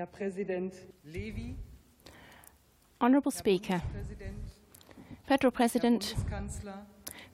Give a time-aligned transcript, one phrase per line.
[0.00, 0.72] Herr Präsident.
[1.04, 1.56] Levy,
[3.02, 3.82] Honourable Speaker,
[5.26, 6.16] Federal President,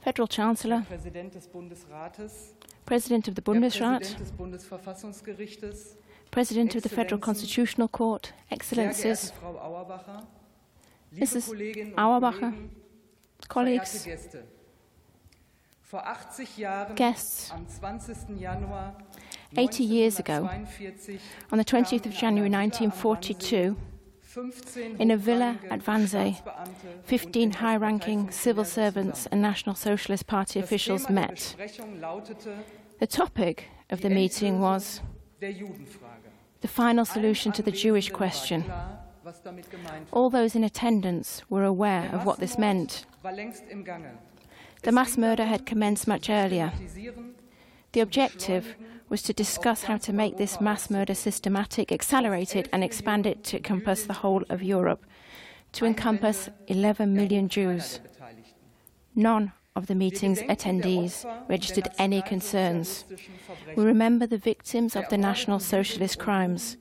[0.01, 5.97] Federal Chancellor, Präsident des Bundesrates, President of the Herr Bundesrat, Präsident des
[6.33, 10.27] President of the Federal Constitutional Court, Excellencies, Frau Auerbacher,
[11.13, 11.47] liebe Mrs.
[11.47, 12.53] Kolleginnen und Auerbacher,
[13.49, 14.43] colleagues, Gäste.
[15.83, 17.53] Vor 80 Jahren, Guests.
[19.51, 19.67] Am 20.
[19.67, 20.49] Januar 80 years ago,
[21.53, 23.77] on the 20th of January einer Villa am 1942,
[24.99, 26.37] in a villa at Wannsee,
[27.05, 31.57] 15 high ranking civil servants and National Socialist Party officials met.
[32.99, 35.01] The topic of the meeting was
[35.41, 38.65] the final solution to the Jewish question.
[40.13, 43.07] All those in attendance were aware of what this meant.
[44.83, 46.73] The mass murder had commenced much earlier.
[47.93, 48.77] The objective
[49.09, 53.45] was to discuss how to make this mass murder systematic, accelerate it, and expand it
[53.45, 55.05] to encompass the whole of Europe,
[55.73, 58.01] to encompass 11 million Jews.
[59.15, 63.05] None of the meeting's attendees registered any concerns.
[63.77, 66.77] We remember the victims of the National Socialist crimes,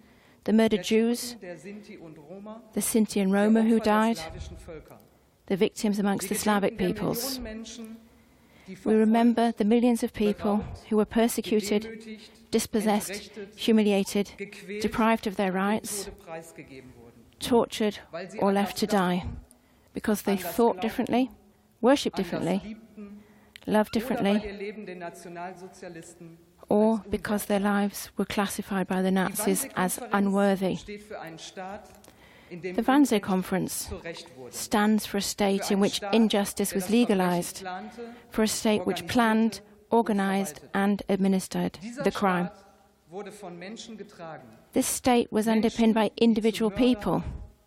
[0.45, 4.19] the murdered Jews, the Sinti and Roma who died,
[5.47, 7.39] the victims amongst the Slavic peoples.
[8.83, 12.19] We remember the millions of people who were persecuted,
[12.51, 14.31] dispossessed, humiliated,
[14.81, 16.09] deprived of their rights,
[17.39, 17.99] tortured,
[18.39, 19.25] or left to die
[19.93, 21.31] because they thought differently,
[21.81, 22.77] worshipped differently,
[23.67, 24.75] loved differently,
[26.67, 30.77] or because their lives were classified by the Nazis as unworthy.
[32.47, 34.53] Steht für einen Staat, in dem The Wannsee Conference zu Recht wurde.
[34.55, 37.63] stands for a state in which injustice was legalized,
[38.29, 42.47] for a state which planned, organized, and administered the crime.
[42.49, 42.65] Staat
[43.09, 47.23] wurde von Menschen getragen This state was underpinned by individual people,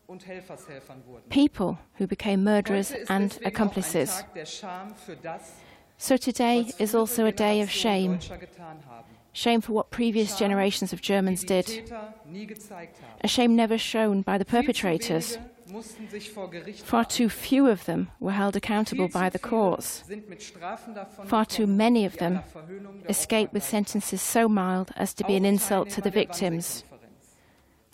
[0.07, 1.29] und Helfershelfern wurden.
[1.31, 4.17] people who became murderers and deswegen auch ein accomplices.
[4.19, 5.53] Tag der Scham für das,
[6.01, 9.08] So today is also a day of shame Deutscher getan haben,
[9.39, 13.21] shame for what previous generations of Germans did, Täter nie gezeigt haben.
[13.23, 15.37] a shame never shown by the perpetrators.
[15.37, 19.39] wenige mussten sich vor Gericht Far too few of them were held accountable by the
[19.39, 20.03] courts.
[20.07, 24.21] sind mit Strafen davon Far too many of them einer Verhöhnung der escaped with sentences
[24.21, 26.85] so mild as to be an insult to the victims,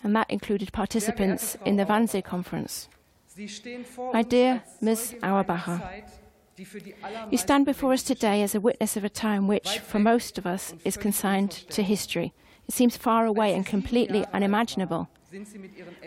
[0.03, 2.89] and that included participants in the Wannsee Conference.
[3.27, 5.15] Sie stehen vor My dear Ms.
[5.21, 5.81] Auerbacher,
[6.57, 10.45] You stand before us today as a witness of a time which, for most of
[10.45, 12.33] us, is consigned to history.
[12.67, 15.09] It seems far away and completely unimaginable.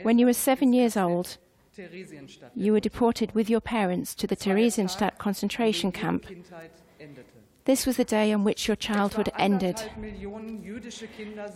[0.02, 1.36] When you were seven years old,
[2.54, 6.26] you were deported with your parents to the Theresienstadt concentration camp.
[7.64, 9.82] This was the day on which your childhood ended.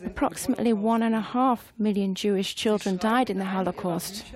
[0.04, 4.26] Approximately one and a half million Jewish children died in the Holocaust.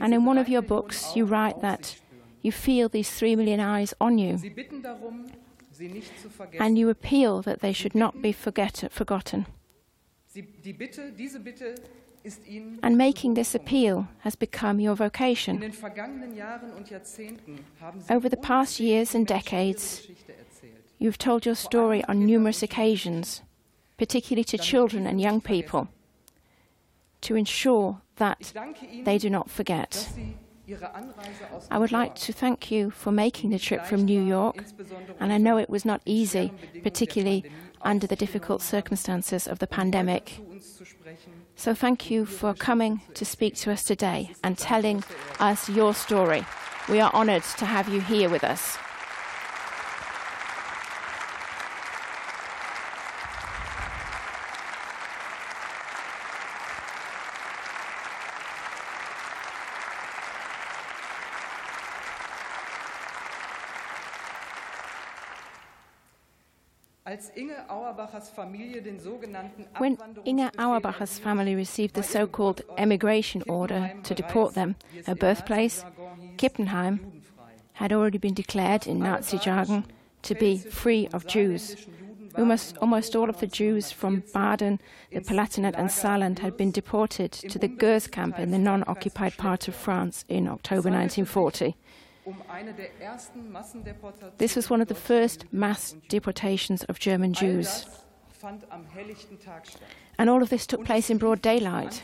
[0.00, 1.96] And in one of your books, you write that.
[2.42, 5.26] You feel these three million eyes on you, Sie bitten darum,
[5.72, 6.62] sie nicht zu vergessen.
[6.64, 9.46] and you appeal that they should not be forget- forgotten.
[10.26, 11.74] Sie, die Bitte, diese Bitte
[12.22, 15.60] ist Ihnen And making this appeal has become your vocation.
[15.60, 20.32] den vergangenen Jahren und Jahrzehnten haben Sie Over the past years and decades, ihre Geschichte
[20.34, 20.74] erzählt.
[21.00, 23.42] You've told your story on numerous occasions,
[23.96, 25.88] particularly to children and young people,
[27.22, 28.38] to ensure that
[29.04, 30.08] they do not forget.
[30.68, 33.84] Dass Sie Ihre Anreise aus I would like to thank you for making the trip
[33.84, 34.64] from New York,
[35.20, 37.44] and I know it was not easy, particularly
[37.82, 40.36] under the difficult circumstances of the pandemic.
[40.36, 41.32] zu uns zu sprechen.
[41.56, 45.02] So thank you for coming to speak to us today and telling
[45.40, 46.44] us your story.
[46.88, 48.78] We are honoured to have you here with us.
[69.78, 74.76] When Inge Auerbacher's family received the so called emigration order to deport them,
[75.06, 75.86] her birthplace,
[76.36, 77.22] Kippenheim,
[77.74, 79.84] had already been declared in Nazi jargon
[80.22, 81.86] to be free of Jews.
[82.36, 84.78] Almost, almost all of the Jews from Baden,
[85.10, 89.38] the Palatinate, and Saarland had been deported to the Gurs camp in the non occupied
[89.38, 91.74] part of France in October 1940.
[92.28, 97.32] Um eine der ersten Massendeportationen This was one of the first mass deportations of German
[97.32, 97.86] Jews.
[100.18, 102.02] And all of this took place in broad lief, wie die daylight.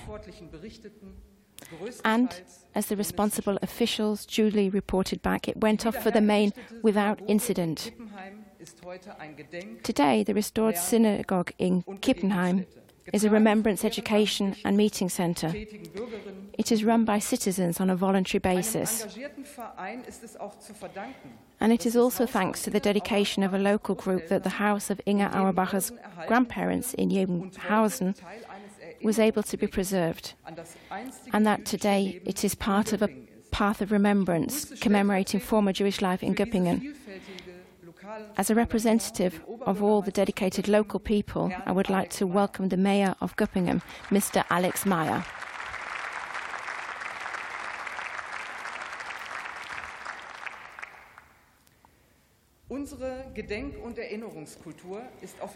[2.05, 2.31] And
[2.73, 7.93] as the responsible officials duly reported back, it went off for the main without incident.
[7.93, 12.65] Kippenheim ist heute ein Gedenk Today, the restored synagogue in Kippenheim
[13.13, 15.53] is a remembrance education and meeting centre.
[16.57, 20.73] It is run by citizens on a voluntary basis, engagierten Verein ist es auch zu
[20.73, 24.59] verdanken, and it is also thanks to the dedication of a local group that the
[24.59, 25.93] house of Inge Auerbacher's
[26.27, 28.15] grandparents in Jebenhausen
[29.03, 33.03] was able to be preserved, an das einstige and that today it is part of
[33.03, 33.09] a
[33.51, 36.95] path of remembrance commemorating former Jewish life in Göppingen.
[38.37, 42.77] As a representative of all the dedicated local people, I would like to welcome the
[42.77, 44.45] Mayor of Göppingen, Mr.
[44.51, 45.25] Alex Meyer.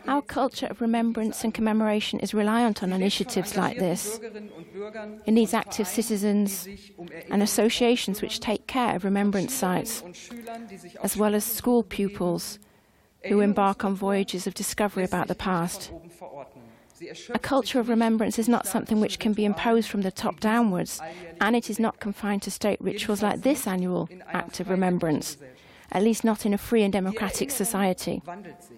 [0.06, 4.18] Our culture of remembrance and commemoration is reliant on initiatives like this.
[4.18, 6.68] Bürgerinnen und Bürgern It needs active citizens
[6.98, 11.16] um and associations which take care of remembrance sites, und Schülern, die sich auf as
[11.16, 12.58] well as school pupils
[13.26, 15.88] who embark on voyages of discovery about the past.
[15.88, 16.62] von oben verordnen.
[16.92, 20.40] Sie A culture of remembrance is not something which can be imposed from the top
[20.40, 21.00] downwards,
[21.40, 25.38] and it is not confined to state rituals like this annual act of remembrance.
[25.90, 28.22] At least not in a free and democratic society.
[28.24, 28.76] wandelt sich.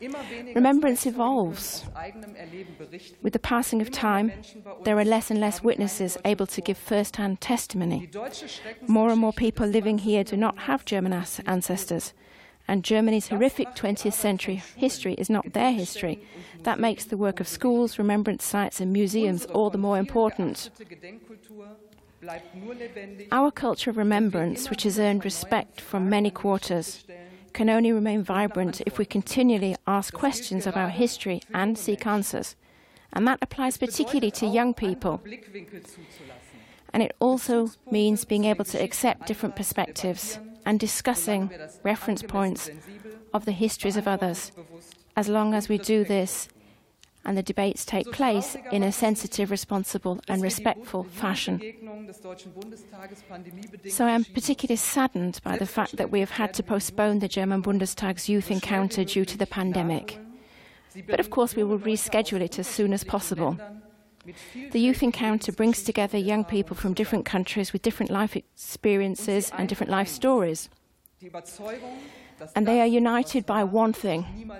[0.00, 1.84] Immer weniger Remembrance evolves.
[1.84, 3.22] aus eigenem Erleben berichten.
[3.22, 6.46] With the passing of time, Menschen bei uns there are less and less witnesses able
[6.46, 8.00] to give first hand testimony.
[8.00, 11.12] Die deutsche Schreckensgeschichte More and more people living here do not have German
[11.44, 12.14] ancestors,
[12.66, 16.18] and Germany's horrific 20th century history is not their history.
[16.62, 20.70] That makes the work of schools, remembrance sites, and museums all the more important.
[23.32, 27.04] Our culture of remembrance, which has earned respect from many quarters,
[27.52, 32.56] can only remain vibrant if we continually ask questions of our history and seek answers.
[33.12, 35.20] And that applies particularly to young people.
[36.92, 41.50] And it also means being able to accept different perspectives and discussing
[41.82, 42.70] reference points
[43.32, 44.52] of the histories of others.
[45.16, 46.48] As long as we do this
[47.24, 51.60] and the debates take place in a sensitive, responsible, and respectful fashion.
[53.88, 57.28] So I am particularly saddened by the fact that we have had to postpone the
[57.28, 60.18] German Bundestag's youth encounter due to the pandemic.
[61.08, 63.56] But of course, we will reschedule it as soon as possible.
[64.70, 69.68] The youth encounter brings together young people from different countries with different life experiences and
[69.68, 70.68] different life stories.
[72.54, 74.50] And they are united by one thing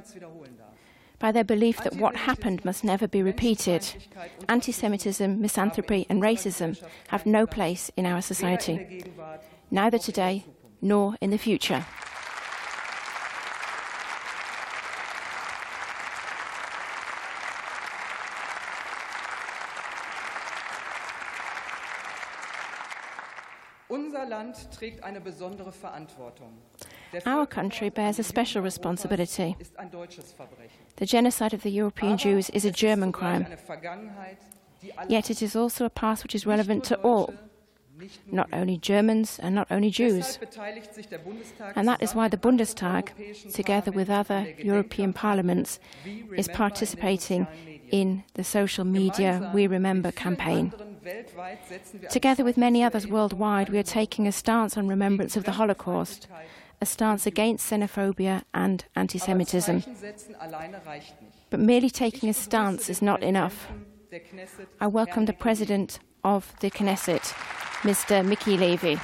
[1.20, 3.86] by their belief that what happened must never be repeated.
[4.48, 9.04] Anti Semitism, misanthropy, and racism have no place in our society,
[9.70, 10.46] neither today
[10.80, 11.84] nor in the future.
[23.88, 26.62] Unser Land trägt eine besondere Verantwortung.
[27.26, 29.42] Our country bears a special responsibility.
[29.42, 30.70] Europas ist ein deutsches Verbrechen.
[30.96, 34.38] The genocide of the European Jews is a German crime, eine Vergangenheit,
[34.82, 37.38] die alle yet it is also a past which is relevant to all, Deutsche,
[37.98, 40.38] nicht nur not only Germans and not only Jews.
[40.38, 43.12] Deshalb beteiligt sich der Bundestag And that is why the Bundestag,
[43.54, 47.46] together with other Parlamenten an der European parliaments, is Remember in den participating
[47.90, 50.72] in the social media We Remember campaign.
[50.72, 54.78] anderen weltweit setzen wir ein Together with many others worldwide, we are taking a stance
[54.78, 56.28] on remembrance of the Holocaust,
[56.80, 59.80] a stance against xenophobia and anti Semitism.
[59.80, 61.50] Zeichen setzen alleine reicht nicht.
[61.50, 63.68] But merely taking a stance is not enough.
[63.70, 67.32] Um Knesset, I welcome the President of the Knesset,
[67.82, 68.24] Mr.
[68.24, 68.98] Mickey Levy.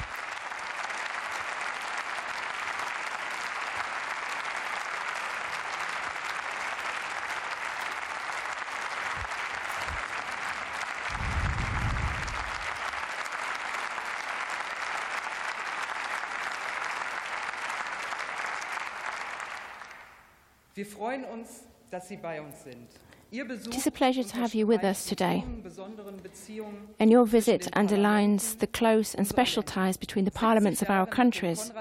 [23.32, 25.42] It is a pleasure to have you with us today.
[25.42, 30.30] unterstreicht die besonderen Beziehungen And your visit underlines the close and special ties between the
[30.30, 31.72] parliaments of our countries.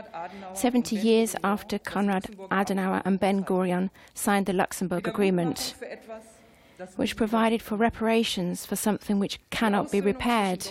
[0.54, 5.76] 70 years after Konrad Adenauer and Ben Gurion signed the Luxembourg Agreement,
[6.96, 10.68] which provided for reparations for something which cannot be repaired.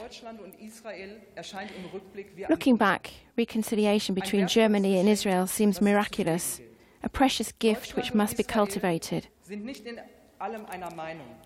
[2.50, 6.60] Looking back, reconciliation between Germany and Israel seems miraculous,
[7.04, 9.28] a precious gift which must be cultivated.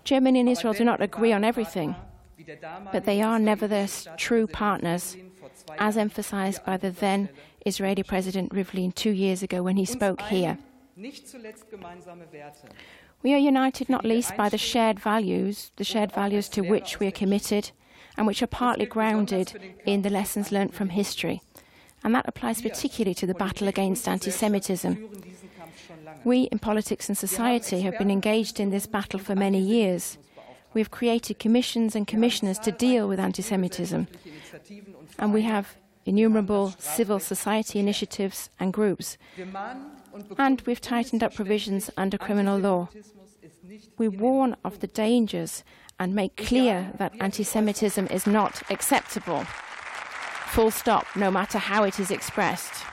[0.03, 1.95] Germany and Israel do not agree on everything,
[2.91, 5.17] but they are nevertheless true partners,
[5.77, 7.29] as emphasized by the then
[7.65, 10.57] Israeli President Rivlin two years ago when he spoke here.
[13.21, 17.07] We are united not least by the shared values, the shared values to which we
[17.07, 17.71] are committed,
[18.15, 19.53] and which are partly grounded
[19.85, 21.41] in the lessons learnt from history.
[22.01, 25.09] And that applies particularly to the battle against anti Semitism.
[26.23, 30.17] We in politics and society have been engaged in this battle for many years.
[30.73, 34.07] We have created commissions and commissioners to deal with anti Semitism,
[35.17, 39.17] and we have innumerable civil society initiatives and groups.
[40.37, 42.89] And we've tightened up provisions under criminal law.
[43.97, 45.63] We warn of the dangers
[45.99, 49.45] and make clear that anti Semitism is not acceptable.
[50.47, 52.83] Full stop, no matter how it is expressed.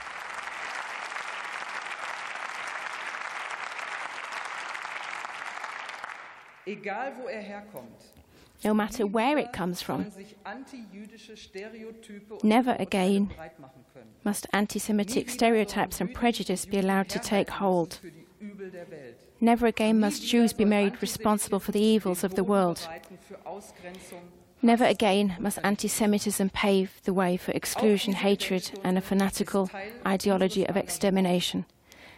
[8.63, 10.03] No matter where it comes from.
[10.03, 14.07] sollen sich antijüdische Stereotype und Never again breit machen können.
[14.23, 17.99] must anti Semitic stereotypes and prejudice be allowed to take hold.
[18.01, 19.15] Für die Übel der Welt.
[19.39, 22.79] Never again must Jews be made responsible for the evils of the world.
[22.79, 24.21] Bereiten für Ausgrenzung,
[24.61, 29.69] Never again must anti Semitism pave the way for exclusion, hatred, and a fanatical
[30.05, 31.65] ideology of extermination.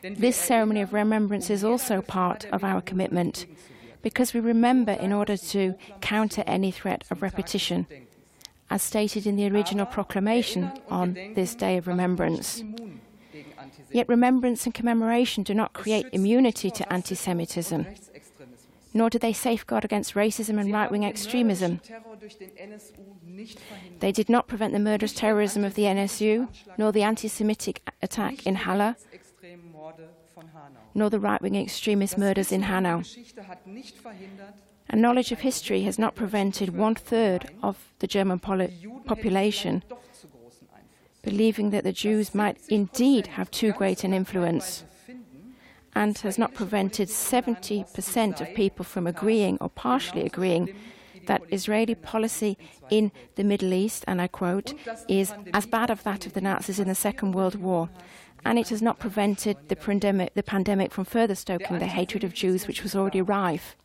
[0.01, 3.45] This ceremony of remembrance is also part of our commitment
[4.01, 7.87] because we remember in order to counter any threat of repetition,
[8.69, 12.63] as stated in the original proclamation on this day of remembrance.
[13.91, 17.85] Yet remembrance and commemoration do not create immunity to anti Semitism,
[18.93, 21.81] nor do they safeguard against racism and right wing extremism.
[23.99, 28.45] They did not prevent the murderous terrorism of the NSU, nor the anti Semitic attack
[28.45, 28.95] in Halle,
[30.39, 30.79] Rechtsextremen Morde von Hanau.
[30.93, 32.99] nor the right wing extremist murders in Hanau.
[32.99, 34.53] Geschichte hat nicht verhindert,
[34.91, 38.97] And knowledge of history has not prevented one third of the German poli- die Juden
[38.97, 41.21] hätten population vielleicht doch zu großen Einfluss.
[41.21, 44.83] believing that the Jews might indeed have too great an influence,
[45.93, 50.73] and has not prevented 70% of people from agreeing or partially agreeing
[51.27, 52.57] that Israeli policy
[52.89, 54.73] in the Middle East, and I quote,
[55.07, 57.89] is as bad as that of the Nazis in the Second World War.
[58.45, 62.33] And it has not prevented the pandemic, the pandemic from further stoking the hatred of
[62.33, 63.75] Jews, which was already rife.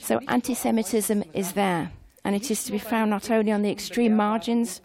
[0.00, 1.92] So anti Semitism is there,
[2.24, 4.80] and it is to be found not only on the extreme margins,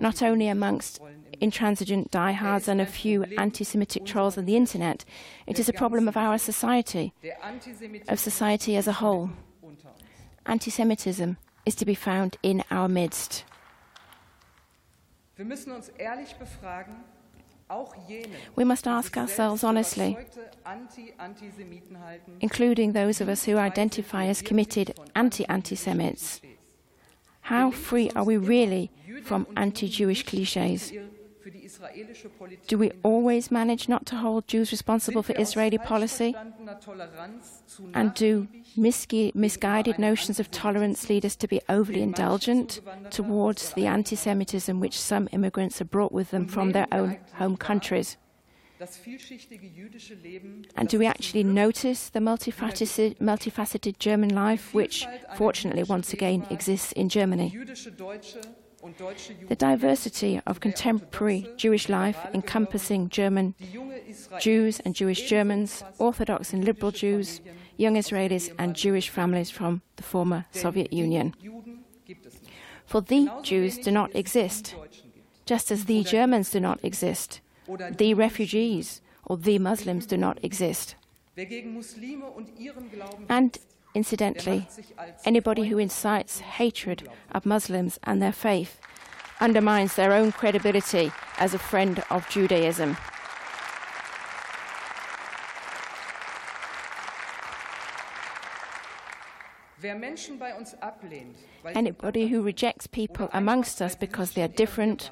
[0.00, 1.00] not only amongst
[1.40, 5.04] intransigent diehards and a few anti Semitic trolls on the internet,
[5.46, 7.12] it is a problem of our society,
[8.08, 9.30] of society as a whole.
[10.46, 13.44] Anti Semitism is to be found in our midst.
[18.56, 24.42] We must ask ourselves honestly, überzeugte Anti-Antisemiten halten, including those of us who identify as
[24.42, 26.40] committed anti anti Semites,
[27.42, 28.90] how free are we really
[29.22, 30.92] from anti Jewish cliches?
[31.44, 35.22] Für, ihr- für die israelische Politik Do we always manage not to hold Jews responsible
[35.22, 36.32] for Sind wir aus Israeli policy?
[36.32, 38.46] verstandener Toleranz zu And do
[38.76, 44.80] misgu- misguided notions of tolerance lead us to be overly indulgent towards the anti Semitism
[44.80, 48.18] which some immigrants have brought with them from their own home countries?
[48.78, 55.06] das vielschichtige jüdische Leben, And do we actually notice the multifaceted, multifaceted German life, which
[55.36, 57.52] fortunately once again exists in Germany?
[58.84, 64.40] Jüdische Deutsche und deutsche The diversity of contemporary Jewish life encompassing German die junge Israel,
[64.40, 67.40] Jews and Jewish Germans, Orthodox and liberal Jews,
[67.76, 71.34] young Israelis, and Jewish families from the former Soviet Union.
[71.42, 72.52] Juden gibt es nicht.
[72.86, 74.74] For the Jews do not wie es die exist,
[75.46, 77.40] just as the Germans do not exist,
[77.98, 80.96] the refugees or the Muslims do not exist.
[81.34, 83.58] wer gegen Muslime und ihren Glauben And
[83.94, 88.80] incidentally, als anybody who incites hatred of Muslims and their faith
[89.40, 92.96] undermines their own credibility as a friend of Judaism.
[99.80, 104.48] Wer Menschen bei uns ablehnt, weil Anybody who rejects people amongst us because they are
[104.48, 105.10] different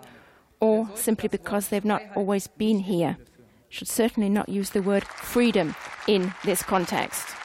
[0.61, 3.19] or simply because they've not always been here
[3.69, 5.75] should certainly not use the word freedom
[6.07, 7.42] in this context.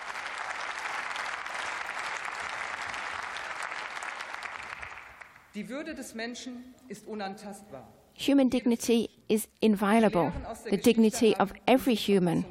[8.13, 10.31] Human dignity is inviolable,
[10.69, 12.45] the dignity of every human.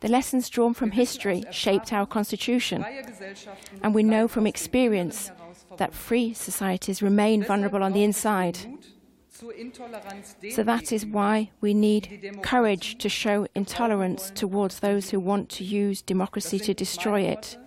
[0.00, 2.84] The lessons drawn from history shaped our constitution,
[3.82, 5.30] and we know from experience
[5.78, 8.58] that free societies remain vulnerable on the inside.
[8.68, 8.84] Mut
[9.34, 15.18] zur Intoleranz So that is why we need courage to show intolerance towards those who
[15.20, 17.58] want to use democracy to destroy it.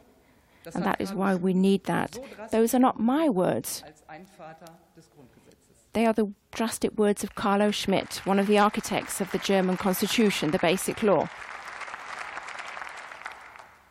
[0.75, 2.17] And that is why we need that.
[2.51, 3.83] Those are not my words.
[3.85, 5.91] als ein Vater des Grundgesetzes.
[5.93, 9.77] They are the drastic words of Carlo Schmid, one of the architects of the German
[9.77, 11.27] constitution, the basic law.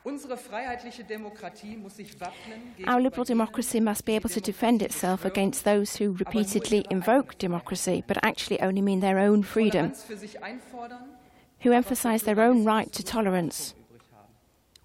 [0.04, 4.80] Unsere freiheitliche Demokratie muss sich wappnen gegen Our liberal democracy must be able to defend
[4.80, 10.04] itself against those who repeatedly invoke democracy but actually only mean their own freedom, Toleranz
[10.04, 11.08] für sich einfordern,
[11.64, 13.74] who emphasize their own right to tolerance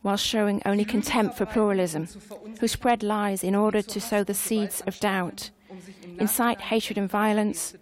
[0.01, 2.07] while showing only contempt for pluralism,
[2.59, 5.51] who spread lies in order to sow the seeds of doubt,
[6.17, 7.75] incite hatred and violence,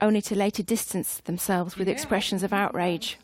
[0.00, 3.18] only to later distance themselves with expressions of outrage.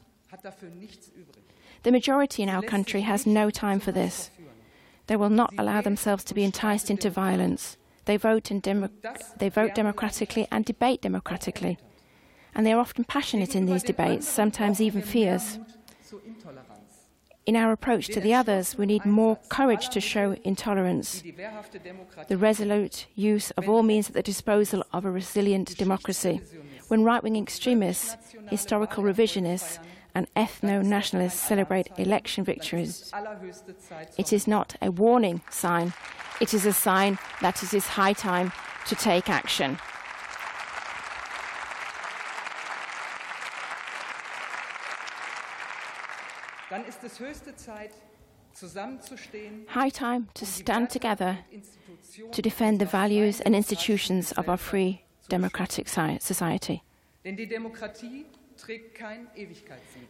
[1.82, 4.30] The majority in our country has no time for this.
[5.06, 7.76] They will not allow themselves to be enticed into violence.
[8.06, 8.88] They vote, demo-
[9.38, 11.78] they vote democratically and debate democratically.
[12.54, 15.58] And they are often passionate in these debates, sometimes even fierce.
[17.46, 21.22] In our approach to the others, we need more courage to show intolerance,
[22.28, 26.40] the resolute use of all means at the disposal of a resilient democracy.
[26.88, 28.16] When right wing extremists,
[28.48, 29.78] historical revisionists,
[30.14, 33.12] and ethno nationalists celebrate election victories,
[34.16, 35.92] it is not a warning sign,
[36.40, 38.52] it is a sign that it is high time
[38.87, 39.78] to take action.
[49.68, 51.38] High time to stand together
[52.32, 56.82] to defend the values and institutions of our free democratic society.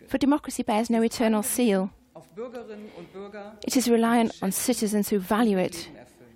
[0.09, 1.91] For democracy bears no eternal seal.
[3.67, 5.89] It is reliant on citizens who value it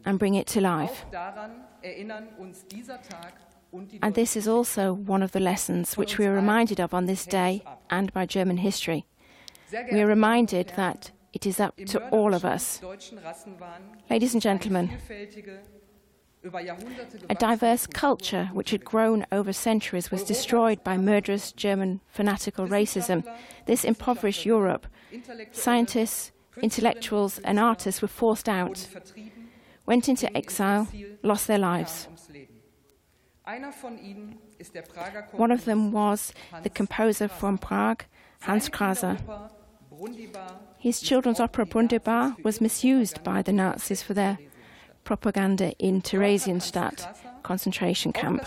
[0.04, 1.04] and bring it to life.
[4.02, 7.26] And this is also one of the lessons which we are reminded of on this
[7.26, 9.04] day and by German history.
[9.92, 12.80] We are reminded that it is up to all of us.
[14.10, 14.90] Ladies and gentlemen,
[17.28, 23.24] a diverse culture which had grown over centuries was destroyed by murderous German fanatical racism.
[23.66, 24.86] This impoverished Europe.
[25.52, 28.88] Scientists, intellectuals, and artists were forced out,
[29.84, 30.88] went into exile,
[31.22, 32.08] lost their lives.
[35.32, 38.04] One of them was the composer from Prague,
[38.40, 39.50] Hans Krása.
[40.78, 44.38] His children's opera Brundibar was misused by the Nazis for their
[45.04, 48.44] propaganda in Theresienstadt concentration camp.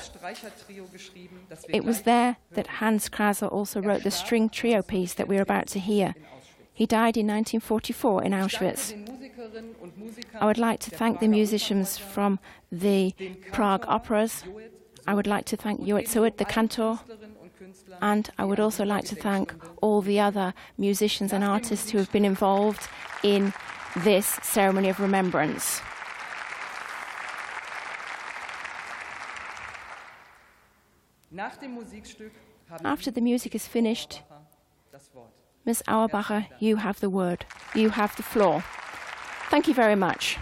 [1.70, 5.42] It was there that Hans Krása also wrote the string trio piece that we are
[5.42, 6.14] about to hear.
[6.74, 8.94] He died in 1944 in Auschwitz.
[10.40, 12.40] I would like to thank the musicians from
[12.72, 13.14] the
[13.52, 14.44] Prague operas.
[15.08, 17.00] I would like to thank Joet Suet, the cantor,
[18.02, 22.12] and I would also like to thank all the other musicians and artists who have
[22.12, 22.88] been involved
[23.24, 23.54] in
[23.98, 25.82] this ceremony of remembrance.
[32.84, 34.22] After the music is finished,
[35.66, 35.84] Ms.
[35.88, 37.46] Auerbacher, you have the word.
[37.76, 38.64] You have the floor.
[39.50, 40.38] Thank you very much.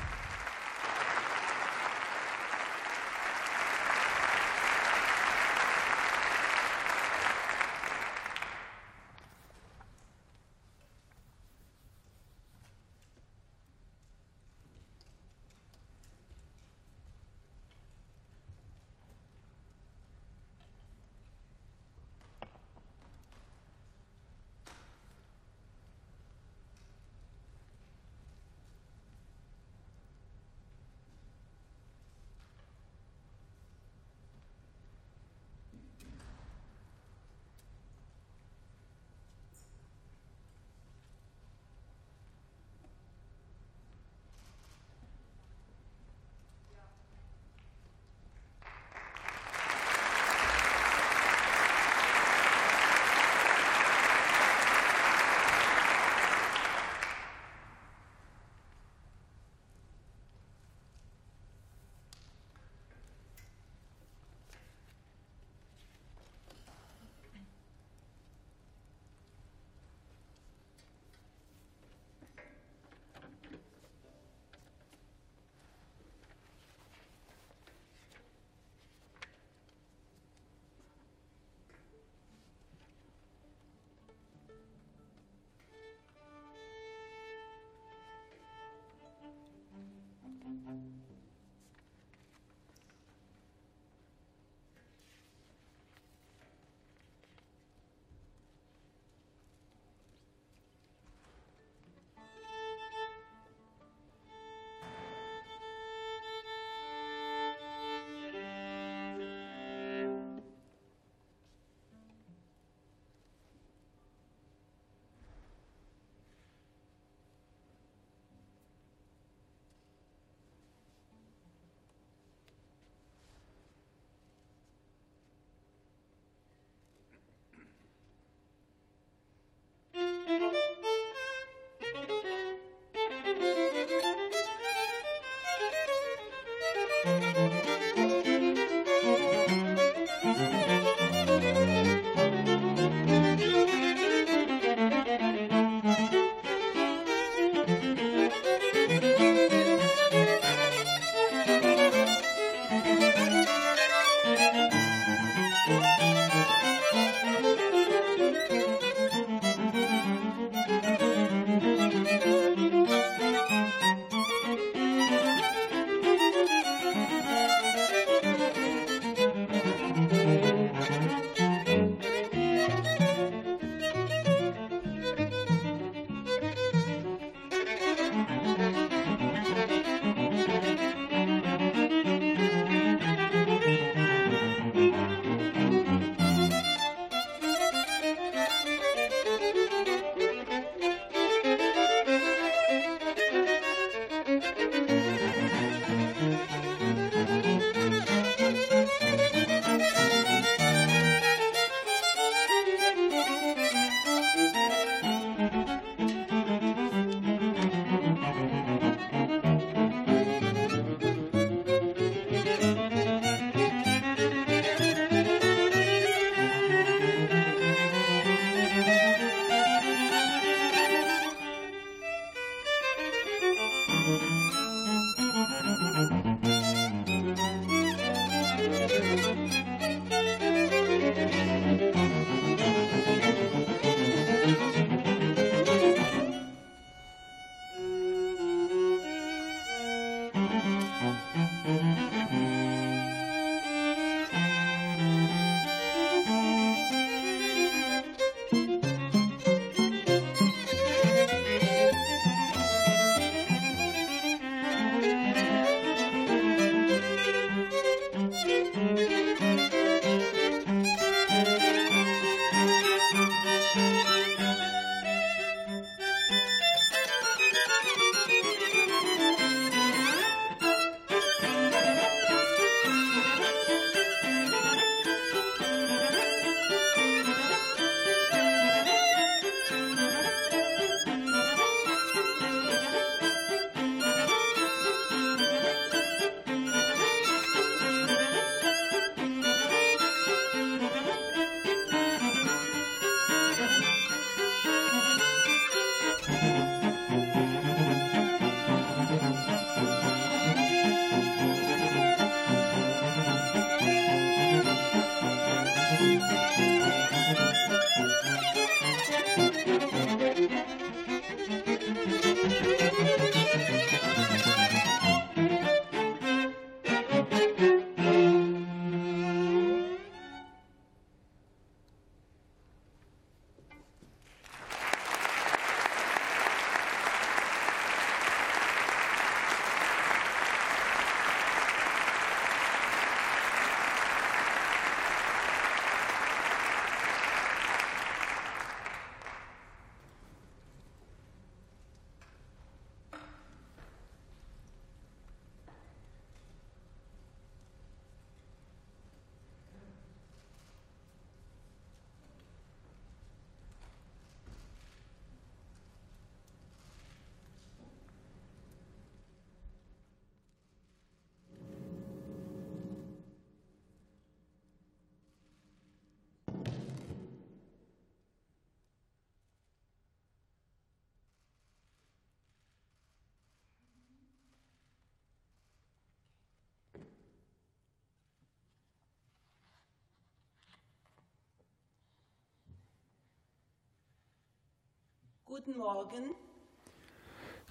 [385.50, 386.36] Guten Morgen,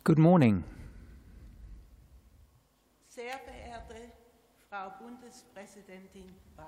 [0.03, 0.65] Good morning,
[3.07, 3.95] sehr verehrte
[4.69, 6.25] Frau Bundespräsidentin
[6.57, 6.67] Bas,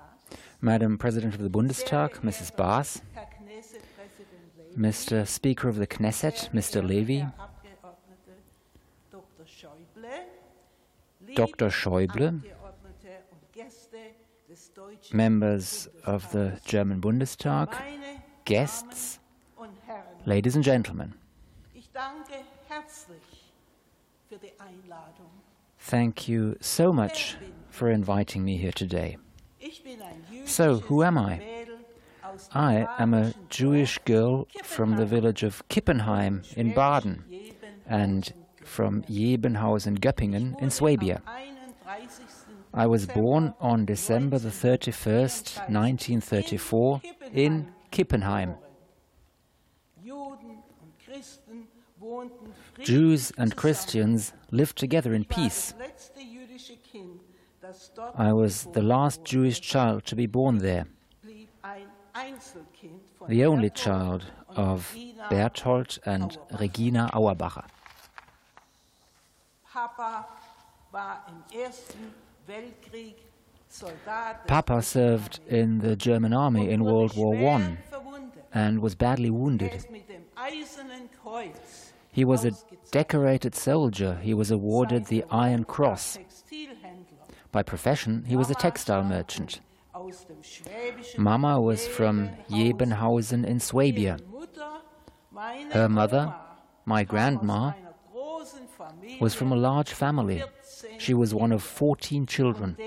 [0.61, 2.55] Madam President of the Bundestag, Mrs.
[2.55, 5.25] Bas, Herr Knesset-Präsident Levy, Mr.
[5.25, 6.81] Speaker of the Knesset, Mr.
[6.81, 7.27] Levy,
[9.11, 9.45] Dr.
[9.45, 11.71] Schäuble, Dr.
[11.71, 13.97] Schäuble, Abgeordnete und Gäste
[14.47, 17.75] des Deutschen members of the German Bundestag,
[18.45, 19.20] guests, Damen und Herren,
[20.25, 21.13] ladies and gentlemen.
[21.73, 22.33] ich danke
[22.67, 23.21] herzlich
[24.29, 25.29] für die Einladung.
[25.79, 27.37] Thank you so much
[27.69, 29.17] for inviting me here today.
[29.59, 31.37] Ich bin ein So, who am I?
[31.37, 31.79] Mädel
[32.23, 37.23] aus dem I am a Jewish girl from the village of Kippenheim in Baden
[37.87, 41.21] and from Jebenhausen-Göppingen in Swabia.
[42.73, 47.01] I was born on December the 31st, 1934,
[47.33, 48.55] in Kippenheim.
[52.83, 55.73] Jews and Christians lived together in peace.
[58.15, 60.87] I was the last Jewish child to be born there,
[63.27, 64.93] the only child of
[65.29, 67.65] Berthold and Regina Auerbacher.
[69.71, 70.25] Papa
[70.91, 72.13] war im Ersten
[72.45, 73.15] Weltkrieg
[73.69, 74.45] Soldat.
[74.47, 77.77] Papa served in the German army in World War I
[78.53, 79.85] and was badly Er wounded.
[82.11, 82.51] He was a
[82.91, 84.19] decorated soldier.
[84.21, 86.19] He was awarded the Iron Cross.
[87.51, 89.61] By profession, he was a textile merchant.
[91.17, 94.17] Mama was from Jebenhausen in Swabia.
[95.71, 96.33] Her mother,
[96.85, 97.73] my grandma,
[99.19, 100.43] was from a large family.
[100.97, 102.77] She was one of 14 children.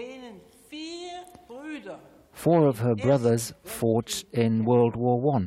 [2.32, 5.40] Four of her brothers fought in World War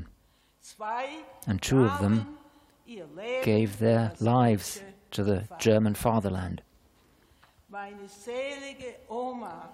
[0.80, 2.37] I, and two of them
[3.44, 4.82] gave their lives
[5.12, 6.62] to the German fatherland.
[7.70, 9.70] Meine selige Oma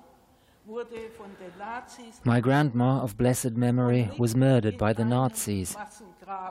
[0.66, 5.76] wurde von den Nazis My grandma of blessed memory was murdered by the Nazis.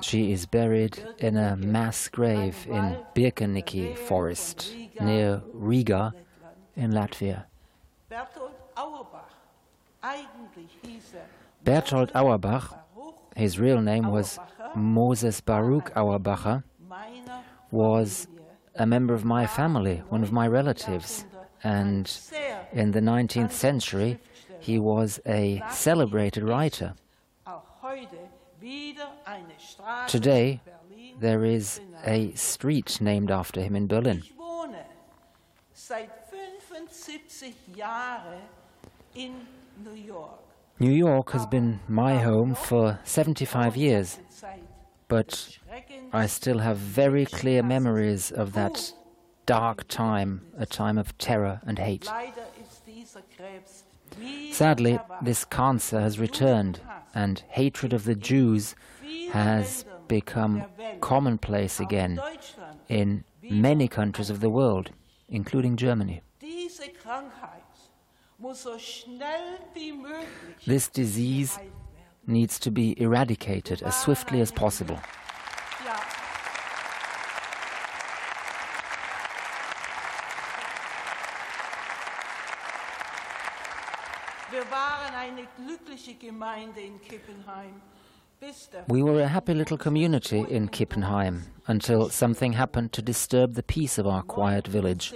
[0.02, 6.14] She is buried in a mass grave in Birkeniki forest near Riga
[6.76, 7.46] in Latvia.
[11.64, 12.81] Berthold Auerbach.
[13.36, 14.38] His real name was
[14.74, 16.62] Moses Baruch Auerbacher,
[17.70, 18.28] was
[18.76, 21.24] a member of my family, one of my relatives,
[21.62, 22.10] and
[22.72, 24.18] in the 19th century
[24.60, 26.94] he was a celebrated writer.
[27.44, 28.16] auch heute
[28.60, 30.60] wieder eine Straße Today.
[31.20, 34.22] There is a street named after him in Berlin.
[34.24, 34.84] Ich wohne
[35.72, 38.40] seit 75 Jahren
[39.14, 39.32] in
[39.84, 40.40] New York.
[40.82, 44.18] New York has been my home for 75 years,
[45.06, 45.56] but
[46.12, 48.92] I still have very clear memories of that
[49.46, 52.10] dark time, a time of terror and hate.
[54.50, 56.80] Sadly, this cancer has returned,
[57.14, 58.74] and hatred of the Jews
[59.30, 60.64] has become
[61.00, 62.20] commonplace again
[62.88, 64.90] in many countries of the world,
[65.28, 66.22] including Germany.
[70.66, 71.58] This disease
[72.26, 74.98] needs to be eradicated as swiftly as possible.
[75.84, 76.00] Ja.
[84.50, 87.80] Wir waren eine glückliche Gemeinde in Kippenheim,
[88.40, 93.54] bis der We were a happy little community in Kippenheim until something happened to disturb
[93.54, 95.14] the peace of our quiet village.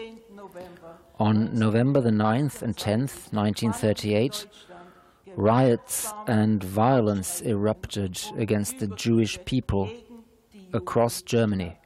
[1.19, 1.27] 10.
[1.27, 4.47] November On November the 9th and 10th, 1938,
[5.37, 9.91] riots and violence erupted against the Jewish people
[10.73, 11.79] across Germany.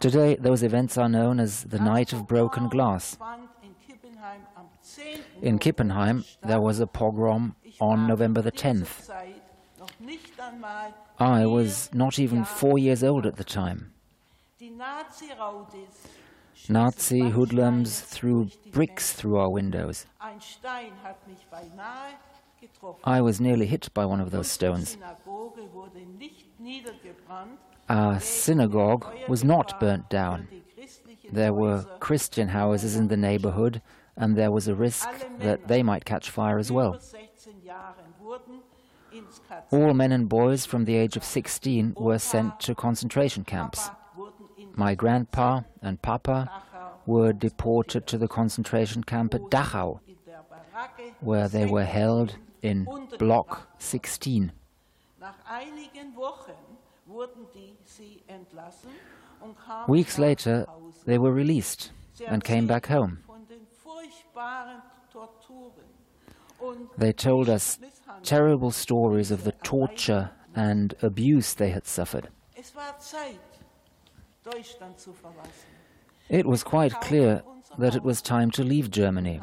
[0.00, 3.18] Today, those events are known as the Night of Broken Glass.
[3.62, 5.20] In Kippenheim am 10.
[5.42, 9.06] In Kippenheim, there was a pogrom on November the 10th.
[9.06, 9.42] Zeit
[9.78, 13.92] noch nicht einmal I was not even four years old at the time.
[14.78, 16.06] Nazi-Raudis
[17.32, 20.06] hoodlums threw bricks through our windows.
[20.20, 22.14] Ein Stein hat mich beinahe
[22.60, 23.02] getroffen.
[23.04, 24.96] I was nearly hit by one of those stones.
[24.96, 27.58] Synagoge wurde nicht niedergebrannt.
[27.88, 30.46] Our synagogue was not burnt down.
[31.32, 33.82] There were Christian houses in the neighborhood,
[34.16, 35.08] and there was a risk
[35.40, 36.94] that they might catch fire as well.
[36.94, 38.62] über 16 Jahren wurden
[39.12, 43.42] ins KZ All men and boys from the age of 16 were sent to concentration
[43.44, 43.90] camps.
[44.78, 46.48] My grandpa and papa
[47.04, 52.36] were deported to the concentration camp at Dachau, in der Baracke where they were held
[52.62, 52.86] in
[53.18, 54.52] Block 16.
[59.88, 60.66] Weeks later,
[61.04, 61.90] they were released
[62.28, 63.18] and came back home.
[66.96, 67.80] They told us
[68.22, 72.28] terrible stories of the torture and abuse they had suffered.
[76.28, 77.42] It was quite clear
[77.78, 79.40] that it was time to leave Germany.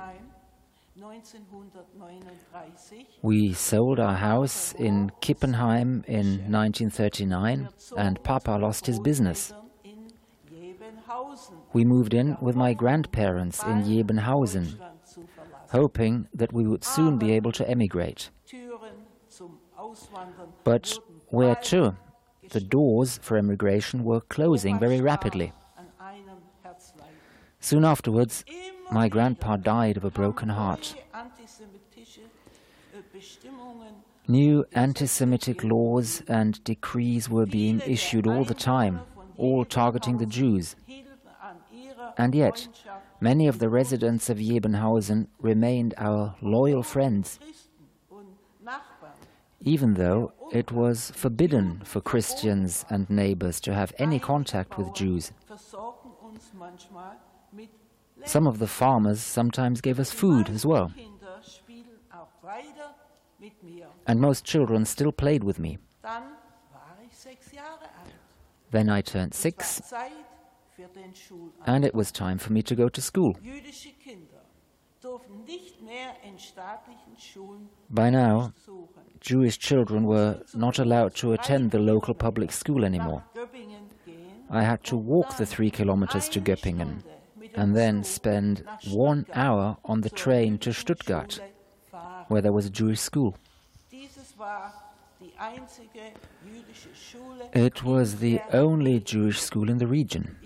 [3.21, 9.53] We sold our house in Kippenheim in 1939 and Papa lost his business.
[11.73, 14.79] We moved in with my grandparents in Jebenhausen,
[15.71, 18.29] hoping that we would soon be able to emigrate.
[20.63, 21.95] But where to?
[22.49, 25.53] The doors for emigration were closing very rapidly.
[27.59, 28.45] Soon afterwards,
[28.91, 30.95] my grandpa died of a broken heart.
[34.27, 39.01] New anti Semitic laws and decrees were being issued all the time,
[39.37, 40.75] all targeting the Jews.
[42.17, 42.67] And yet,
[43.19, 47.39] many of the residents of Jebenhausen remained our loyal friends,
[49.65, 55.31] even though it was forbidden for Christians and neighbors to have any contact with Jews.
[58.23, 60.91] Some of the farmers sometimes gave us food as well.
[64.07, 65.79] And most children still played with me.
[68.71, 69.81] Then I turned six,
[71.65, 73.35] and it was time for me to go to school.
[77.89, 78.53] By now,
[79.25, 83.23] Jewish children were not allowed to attend the local public school anymore.
[84.51, 87.01] I had to walk the three kilometers to Göppingen
[87.55, 91.39] and then spend one hour on the train to Stuttgart,
[92.27, 93.35] where there was a Jewish school.
[97.53, 100.37] It was the only Jewish school in the region.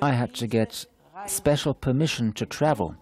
[0.00, 0.86] I had to get
[1.26, 2.96] special permission to travel,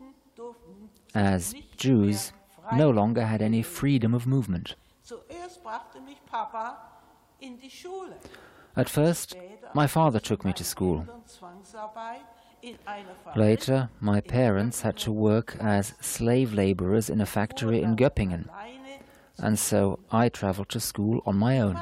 [1.15, 2.33] as Jews
[2.73, 4.75] no longer had any freedom of movement.
[8.77, 9.37] At first,
[9.75, 11.07] my father took me to school.
[13.37, 18.49] Later, my parents had to work as slave laborers in a factory in Göppingen,
[19.39, 21.81] and so I traveled to school on my own.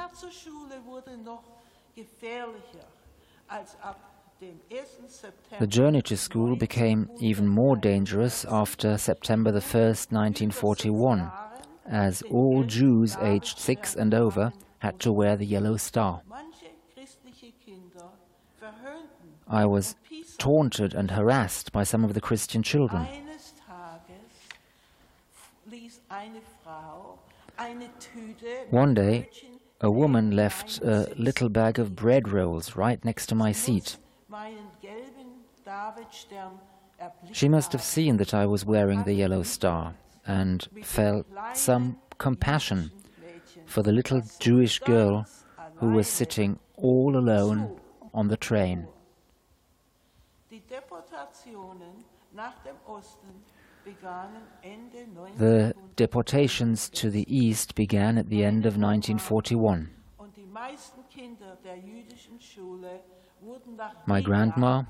[5.59, 11.31] The journey to school became even more dangerous after September the 1st, 1941,
[11.87, 16.21] as all Jews aged six and over had to wear the yellow star.
[19.49, 19.97] I was
[20.39, 23.07] taunted and harassed by some of the Christian children.
[28.71, 29.31] One day,
[29.81, 33.97] a woman left a little bag of bread rolls right next to my seat.
[37.33, 39.95] She must have seen that I was wearing the yellow star
[40.27, 42.91] and felt some compassion
[43.67, 45.27] for the little Jewish girl
[45.77, 47.81] who was sitting all alone
[48.15, 48.87] on the train.
[55.39, 59.91] The deportations to the east began at the end of 1941.
[64.07, 64.85] My grandma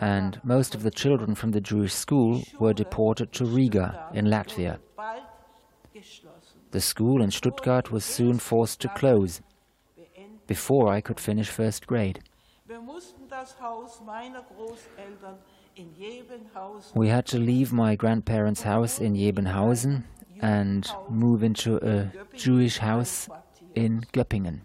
[0.00, 4.78] and most of the children from the Jewish school were deported to Riga in Latvia.
[6.70, 9.40] The school in Stuttgart was soon forced to close
[10.46, 12.20] before I could finish first grade.
[16.94, 20.04] We had to leave my grandparents' house in Jebenhausen
[20.40, 23.28] and move into a Jewish house
[23.74, 24.60] in Göppingen.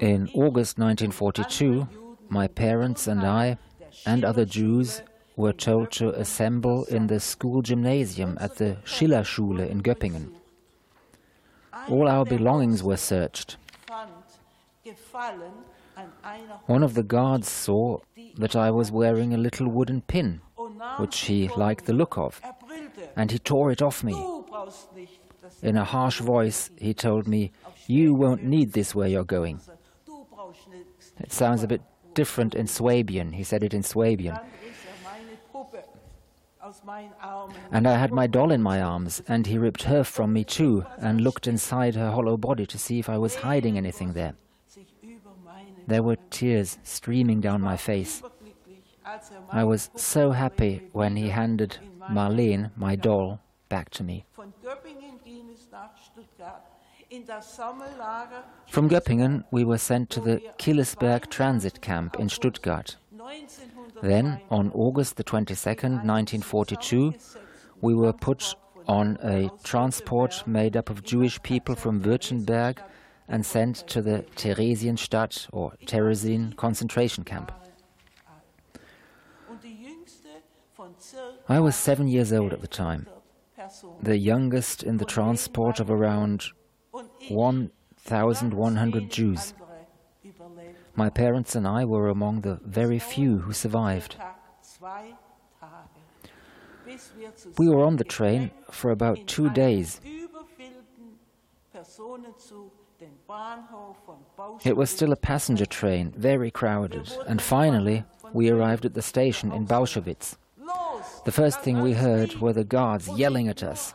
[0.00, 1.86] In August 1942,
[2.28, 3.58] my parents and I
[4.04, 5.02] and other Jews
[5.36, 10.32] were told to assemble in the school gymnasium at the Schillerschule in Göppingen.
[11.88, 13.56] All our belongings were searched.
[16.66, 18.00] One of the guards saw
[18.36, 20.40] that I was wearing a little wooden pin,
[20.98, 22.40] which he liked the look of,
[23.16, 24.14] and he tore it off me.
[25.60, 27.52] In a harsh voice, he told me,
[27.86, 29.60] You won't need this where you're going.
[31.20, 31.82] It sounds a bit
[32.14, 33.32] different in Swabian.
[33.32, 34.38] He said it in Swabian.
[37.70, 40.86] And I had my doll in my arms, and he ripped her from me too,
[40.98, 44.34] and looked inside her hollow body to see if I was hiding anything there.
[45.86, 48.22] There were tears streaming down my face.
[49.50, 51.78] I was so happy when he handed
[52.10, 54.24] Marlene, my doll, back to me.
[58.68, 62.96] From Göppingen, we were sent to the Killesberg transit camp in Stuttgart.
[64.02, 67.14] Then, on August the 22nd, 1942,
[67.80, 68.54] we were put
[68.88, 72.78] on a transport made up of Jewish people from Württemberg
[73.28, 77.52] and sent to the Theresienstadt or Terezin concentration camp.
[81.48, 83.06] I was seven years old at the time,
[84.02, 86.44] the youngest in the transport of around
[87.28, 89.54] 1,100 Jews.
[90.94, 94.16] My parents and I were among the very few who survived.
[97.58, 100.00] We were on the train for about two days.
[104.64, 109.52] It was still a passenger train, very crowded, and finally we arrived at the station
[109.52, 110.36] in Bauschowitz.
[111.24, 113.94] The first thing we heard were the guards yelling at us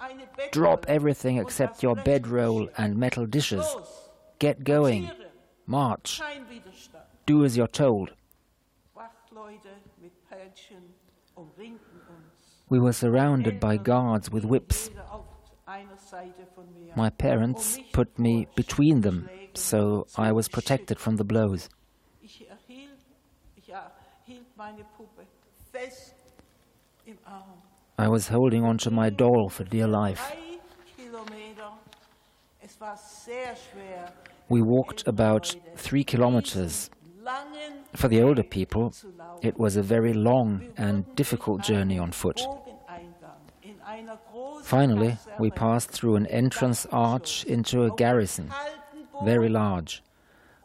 [0.52, 3.66] Drop everything except your bedroll and metal dishes.
[4.40, 5.12] Get going.
[5.66, 6.22] March.
[7.26, 8.12] Do as you're told.
[12.70, 14.90] We were surrounded by guards with whips.
[16.96, 21.70] My parents put me between them, so I was protected from the blows.
[28.00, 30.32] I was holding on to my doll for dear life.
[34.50, 36.92] We walked about three kilometers.
[37.96, 38.94] For the older people,
[39.42, 42.40] it was a very long and difficult journey on foot.
[44.64, 48.54] Finally, we passed through an entrance arch into a garrison,
[49.24, 50.04] very large.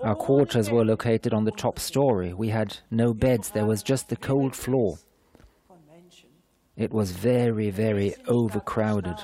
[0.03, 2.35] Our quarters were located on the top story.
[2.35, 4.99] We had no beds, there was just the cold floor.
[6.77, 9.17] It was very, very overcrowded.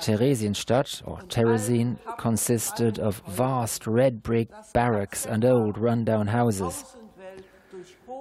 [0.00, 6.84] Theresienstadt, or Terezin, consisted of vast red brick barracks and old rundown houses.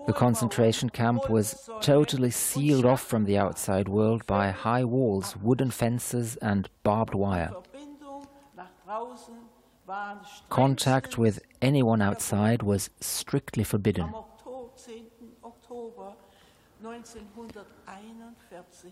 [0.07, 5.69] The concentration camp was totally sealed off from the outside world by high walls, wooden
[5.69, 7.51] fences, and barbed wire.
[10.49, 14.13] Contact with anyone outside was strictly forbidden.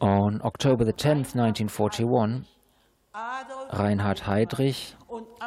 [0.02, 2.46] On October 10, 1941,
[3.74, 4.94] Reinhard Heydrich,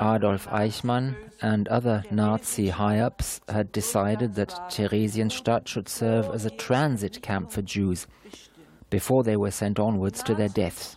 [0.00, 6.50] Adolf Eichmann, and other Nazi high ups had decided that Theresienstadt should serve as a
[6.50, 8.06] transit camp for Jews
[8.88, 10.96] before they were sent onwards to their deaths.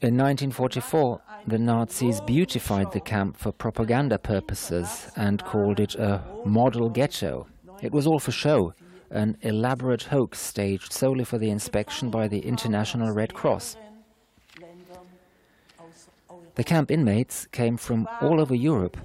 [0.00, 6.88] In 1944, the Nazis beautified the camp for propaganda purposes and called it a model
[6.88, 7.48] ghetto.
[7.82, 8.74] It was all for show,
[9.10, 13.76] an elaborate hoax staged solely for the inspection by the International Red Cross.
[16.54, 18.96] The camp inmates came from all over Europe.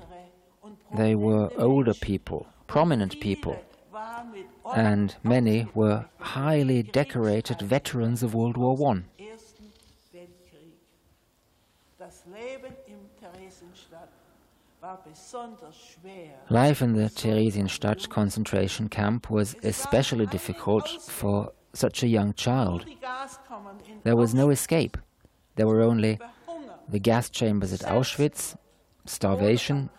[0.95, 3.59] They were older people, prominent people,
[4.75, 9.01] and many were highly decorated veterans of World War I.
[16.49, 22.85] Life in the Theresienstadt concentration camp was especially difficult for such a young child.
[24.03, 24.97] There was no escape.
[25.55, 26.19] There were only
[26.89, 28.55] the gas chambers at Auschwitz,
[29.05, 29.89] starvation,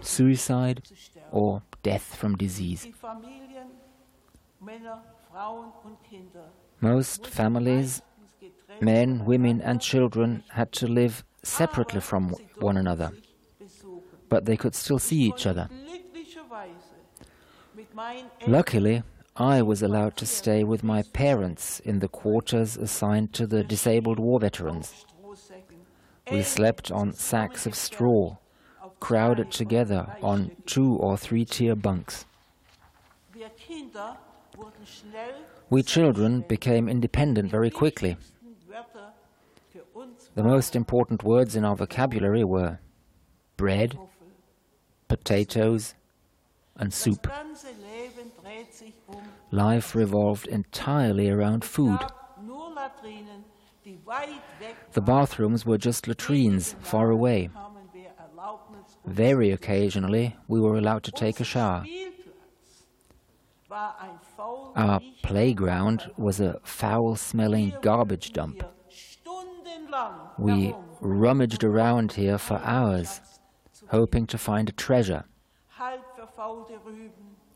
[0.00, 0.82] suicide,
[1.30, 2.86] or death from disease.
[6.80, 8.02] Most families,
[8.80, 13.12] men, women, and children, had to live separately from one another
[14.28, 15.68] but they could still see each other.
[18.46, 19.02] Luckily,
[19.36, 24.18] I was allowed to stay with my parents in the quarters assigned to the disabled
[24.18, 25.06] war veterans.
[26.30, 28.36] We slept on sacks of straw,
[29.00, 32.26] crowded together on two or three tier bunks.
[35.70, 38.16] We children became independent very quickly.
[40.38, 42.78] The most important words in our vocabulary were
[43.56, 43.98] bread,
[45.08, 45.96] potatoes,
[46.76, 47.26] and soup.
[49.50, 51.98] Life revolved entirely around food.
[54.92, 57.50] The bathrooms were just latrines far away.
[59.06, 61.84] Very occasionally, we were allowed to take a shower.
[64.76, 68.62] Our playground was a foul smelling garbage dump.
[70.38, 73.20] We rummaged around here for hours,
[73.88, 75.24] hoping to find a treasure,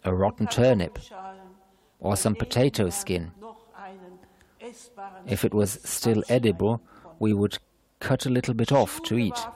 [0.04, 0.98] a rotten turnip,
[2.00, 3.30] or some potato skin.
[5.26, 6.82] If it was still edible,
[7.18, 7.58] we would
[8.00, 9.46] cut a little bit off to eat.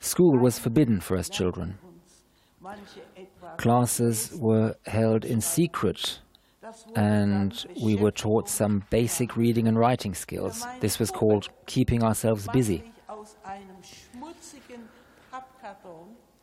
[0.00, 1.78] School was forbidden for us children.
[3.56, 6.18] Classes were held in secret
[6.94, 10.64] and we were taught some basic reading and writing skills.
[10.80, 12.92] This was called keeping ourselves busy.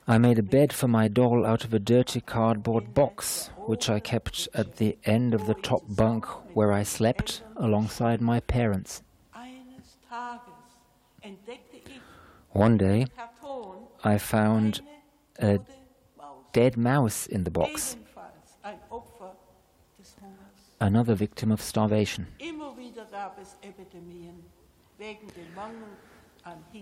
[0.07, 3.99] I made a bed for my doll out of a dirty cardboard box, which I
[3.99, 6.25] kept at the end of the top bunk
[6.55, 9.03] where I slept alongside my parents.
[12.51, 13.05] One day,
[14.03, 14.81] I found
[15.37, 15.59] a
[16.53, 17.95] dead mouse in the box
[20.79, 22.27] another victim of starvation.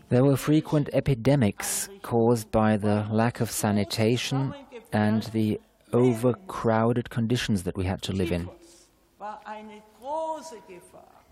[0.10, 4.54] There were frequent epidemics caused by the lack of sanitation
[4.94, 5.60] and the
[5.94, 8.50] overcrowded conditions that we had to live in.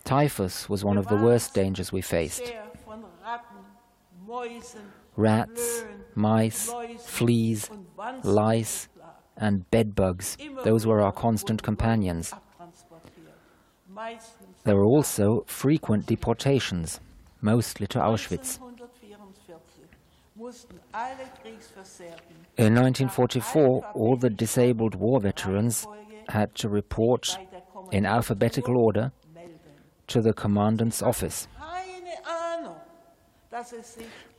[0.04, 2.54] Typhus was one of the worst dangers we faced.
[5.16, 5.86] Rats,
[6.16, 6.74] mice,
[7.06, 7.70] fleas,
[8.24, 8.88] lice,
[9.38, 12.34] and bedbugs, those were our constant companions.
[14.64, 17.00] There were also frequent deportations,
[17.42, 18.60] mostly to Auschwitz.
[22.58, 25.88] In 1944, all the disabled war veterans
[26.30, 27.38] had to report
[27.92, 29.12] in alphabetical order
[30.08, 31.48] to the commandant's office.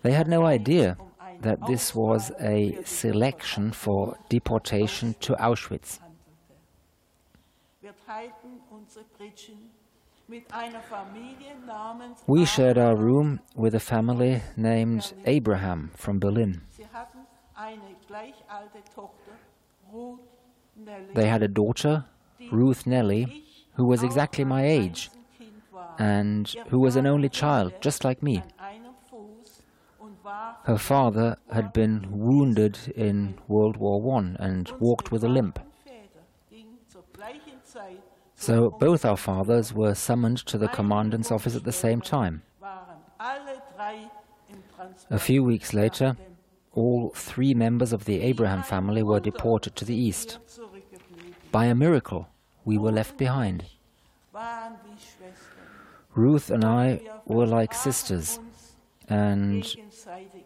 [0.02, 0.98] They had no idea
[1.40, 6.00] that this was a selection for deportation to Auschwitz.
[12.26, 16.62] We shared our room with a family named Abraham from Berlin.
[21.14, 22.04] They had a daughter,
[22.50, 25.10] Ruth Nelly, who was exactly my age
[25.98, 28.42] and who was an only child, just like me.
[30.64, 35.60] Her father had been wounded in World War I and walked with a limp.
[38.36, 42.42] So both our fathers were summoned to the commandant's office at the same time.
[45.10, 46.16] A few weeks later,
[46.72, 50.38] all three members of the Abraham family were deported to the east.
[51.50, 52.28] By a miracle,
[52.64, 53.64] we were left behind.
[56.14, 58.38] Ruth and I were like sisters,
[59.08, 59.66] and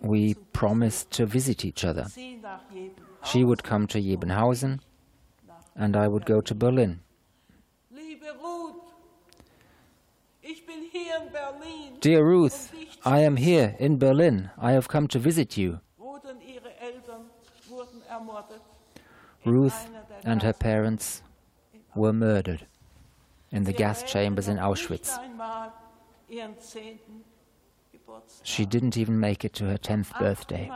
[0.00, 2.06] we promised to visit each other.
[3.24, 4.80] She would come to Jebenhausen,
[5.74, 7.00] and I would go to Berlin.
[12.00, 12.72] Dear Ruth,
[13.04, 14.50] I am here in Berlin.
[14.58, 15.80] I have come to visit you.
[19.44, 19.88] Ruth
[20.24, 21.22] and her parents
[21.94, 22.66] were murdered
[23.50, 25.18] in the gas chambers in Auschwitz.
[28.42, 30.70] She didn't even make it to her 10th birthday.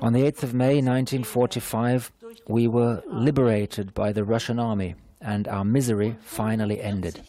[0.00, 2.12] On the 8th of May 1945,
[2.48, 7.20] we were liberated by the Russian army and our misery finally ended.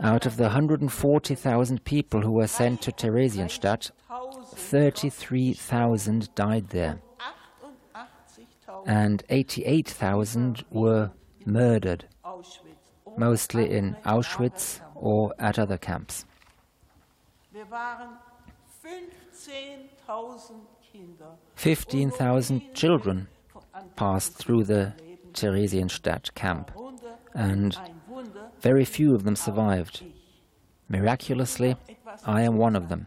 [0.00, 3.90] Out of the 140,000 people who were sent to Theresienstadt,
[4.54, 6.98] 33,000 died there,
[8.86, 11.10] and 88,000 were
[11.44, 12.06] murdered,
[13.16, 16.24] mostly in Auschwitz or at other camps.
[21.54, 23.28] 15,000 children
[23.96, 24.92] passed through the
[25.32, 26.70] Theresienstadt camp,
[27.34, 27.76] and
[28.60, 30.04] very few of them survived.
[30.88, 31.76] Miraculously,
[32.24, 33.06] I am one of them.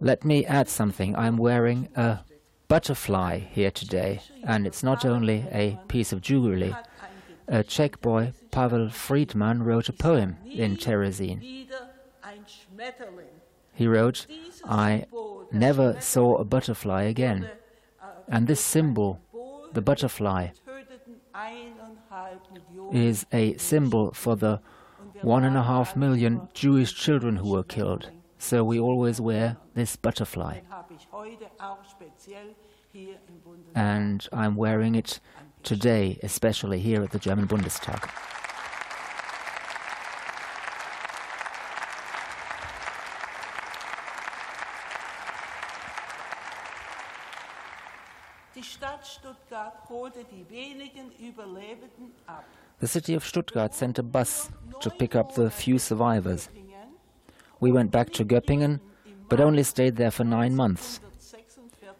[0.00, 1.16] Let me add something.
[1.16, 2.20] I'm wearing a
[2.68, 6.74] butterfly here today, and it's not only a piece of jewelry.
[7.48, 11.66] A Czech boy, Pavel Friedman, wrote a poem in Terezin.
[13.78, 14.26] He wrote,
[14.64, 15.06] I
[15.52, 17.48] never saw a butterfly again.
[18.26, 19.20] And this symbol,
[19.72, 20.48] the butterfly,
[22.92, 24.60] is a symbol for the
[25.22, 28.10] one and a half million Jewish children who were killed.
[28.38, 30.58] So we always wear this butterfly.
[33.76, 35.20] And I'm wearing it
[35.62, 38.10] today, especially here at the German Bundestag.
[52.80, 54.50] The city of Stuttgart sent a bus
[54.80, 56.48] to pick up the few survivors.
[57.60, 58.80] We went back to Göppingen,
[59.28, 61.00] but only stayed there for nine months.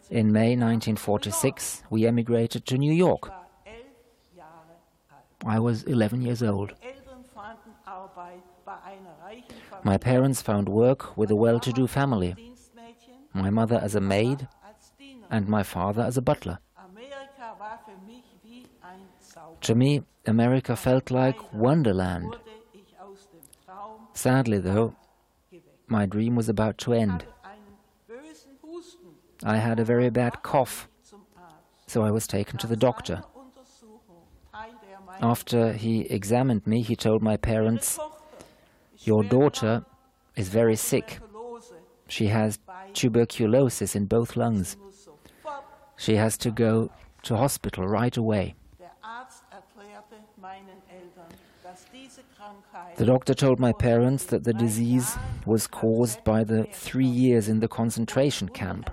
[0.09, 3.31] In May 1946, we emigrated to New York.
[5.45, 6.73] I was 11 years old.
[9.83, 12.35] My parents found work with a well to do family,
[13.33, 14.47] my mother as a maid,
[15.29, 16.59] and my father as a butler.
[19.61, 22.35] To me, America felt like Wonderland.
[24.13, 24.95] Sadly, though,
[25.87, 27.25] my dream was about to end.
[29.43, 30.89] I had a very bad cough,
[31.87, 33.23] so I was taken to the doctor.
[35.21, 37.99] After he examined me, he told my parents,
[38.99, 39.85] Your daughter
[40.35, 41.19] is very sick.
[42.07, 42.59] She has
[42.93, 44.77] tuberculosis in both lungs.
[45.97, 46.89] She has to go
[47.29, 48.55] to hospital right away.
[52.97, 55.15] The doctor told my parents that the disease
[55.45, 58.89] was caused by the three years in the concentration camp,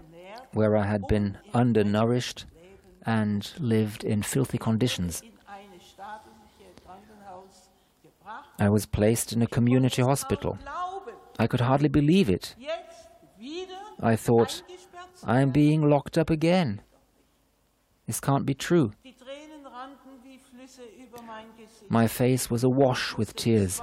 [0.52, 2.44] where I had been undernourished
[3.06, 5.22] and lived in filthy conditions.
[8.58, 10.58] I was placed in a community hospital.
[11.38, 12.54] I could hardly believe it.
[14.12, 14.62] I thought,
[15.24, 16.82] I am being locked up again.
[18.06, 18.92] This can't be true.
[21.88, 23.80] My face was awash with tears.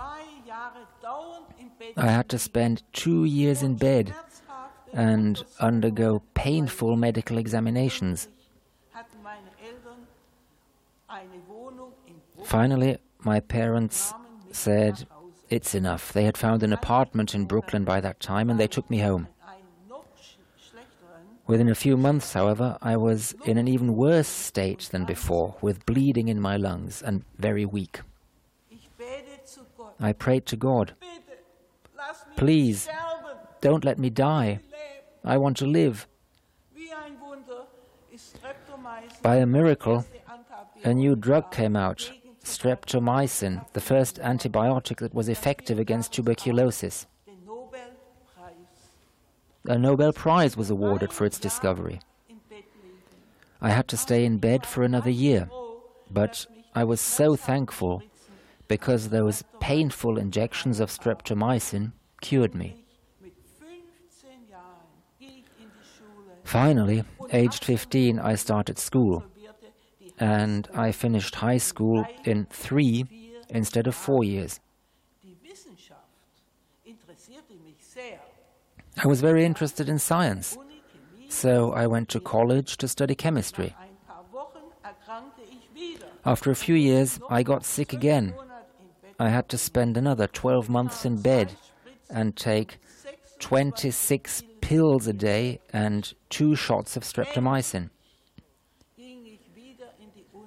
[1.97, 4.13] I had to spend two years in bed
[4.93, 8.29] and undergo painful medical examinations.
[12.43, 14.13] Finally, my parents
[14.51, 15.07] said,
[15.49, 16.13] It's enough.
[16.13, 19.27] They had found an apartment in Brooklyn by that time and they took me home.
[21.45, 25.85] Within a few months, however, I was in an even worse state than before, with
[25.85, 27.99] bleeding in my lungs and very weak.
[29.99, 30.93] I prayed to God,
[32.35, 32.89] Please,
[33.61, 34.59] don't let me die.
[35.23, 36.07] I want to live.
[39.21, 40.05] By a miracle,
[40.83, 42.11] a new drug came out,
[42.43, 47.07] streptomycin, the first antibiotic that was effective against tuberculosis.
[49.65, 52.01] A Nobel Prize was awarded for its discovery.
[53.61, 55.49] I had to stay in bed for another year,
[56.11, 56.45] but
[56.75, 58.03] I was so thankful
[58.67, 62.83] because those painful injections of streptomycin cured me.
[66.43, 69.23] Finally, aged 15, I started school,
[70.19, 73.05] and I finished high school in three
[73.49, 74.59] instead of four years.
[78.97, 80.57] I was very interested in science,
[81.29, 83.75] so I went to college to study chemistry.
[86.25, 88.33] After a few years, I got sick again.
[89.19, 91.53] I had to spend another 12 months in bed
[92.09, 92.77] and take
[93.39, 97.89] 26 pills a day and two shots of streptomycin.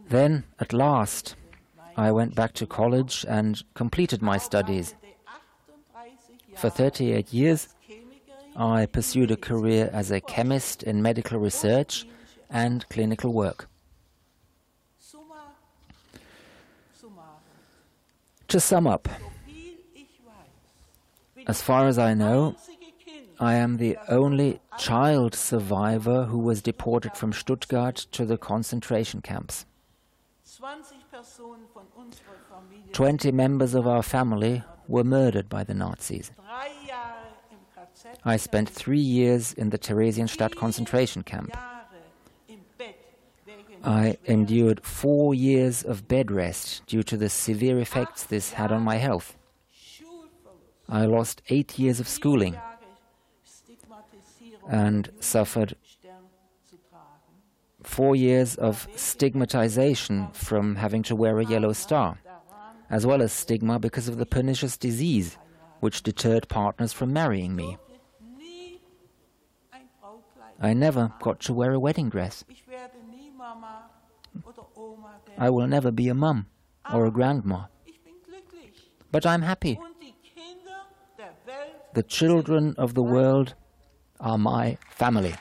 [0.09, 1.35] Then, at last,
[1.97, 4.95] I went back to college and completed my studies.
[6.55, 7.69] For 38 years,
[8.57, 12.07] I pursued a career as a chemist in medical research
[12.49, 13.69] and clinical work.
[18.49, 19.09] To sum up,
[21.47, 22.57] as far as I know,
[23.39, 29.67] I am the only child survivor who was deported from Stuttgart to the concentration camps.
[32.93, 36.31] 20 members of our family were murdered by the Nazis.
[38.27, 41.57] I spent three years in the Theresienstadt concentration camp.
[43.85, 48.83] I endured four years of bed rest due to the severe effects this had on
[48.83, 49.37] my health.
[50.89, 52.57] I lost eight years of schooling
[54.69, 55.77] and suffered
[57.85, 62.19] four years of stigmatization from having to wear a yellow star,
[62.91, 65.39] as well as stigma because of the pernicious disease
[65.79, 67.79] which deterred partners from marrying me.
[70.61, 72.45] I never got to wear a wedding dress.
[75.39, 76.47] I will never be a mum
[76.93, 77.65] or a grandma.
[79.13, 79.79] But I'm happy.
[81.95, 83.55] The children of the world
[84.21, 85.35] are my family.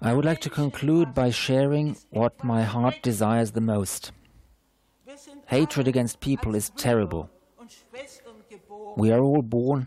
[0.00, 4.10] I would like to conclude by sharing what my heart desires the most.
[5.46, 7.30] Hatred against people is terrible.
[8.96, 9.86] We are all born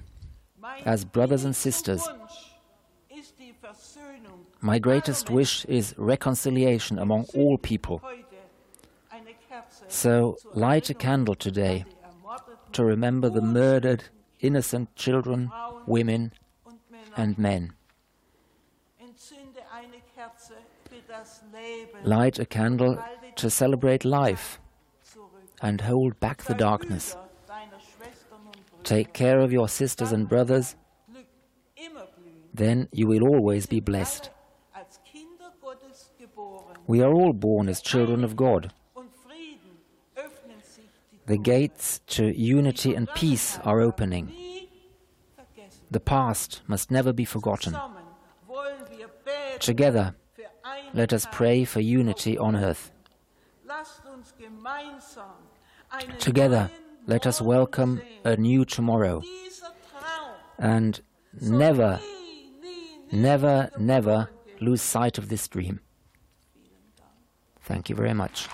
[0.85, 2.07] as brothers and sisters.
[4.61, 8.01] My greatest wish is reconciliation among all people.
[9.89, 11.83] So light a candle today
[12.71, 14.05] to remember the murdered,
[14.39, 15.51] innocent children,
[15.85, 16.31] women,
[17.17, 17.73] and men.
[22.03, 22.97] Light a candle
[23.35, 24.59] to celebrate life
[25.61, 27.15] and hold back the darkness.
[28.83, 30.75] Take care of your sisters and brothers,
[32.53, 34.29] then you will always be blessed.
[36.87, 38.73] We are all born as children of God.
[41.27, 44.33] The gates to unity and peace are opening.
[45.91, 47.77] The past must never be forgotten.
[49.59, 50.15] Together,
[50.93, 52.91] let us pray for unity on earth.
[56.19, 56.69] Together,
[57.07, 59.21] let us welcome a new tomorrow.
[60.57, 61.01] And
[61.41, 61.99] never,
[63.11, 64.29] never, never
[64.59, 65.79] lose sight of this dream.
[67.61, 68.47] Thank you very much.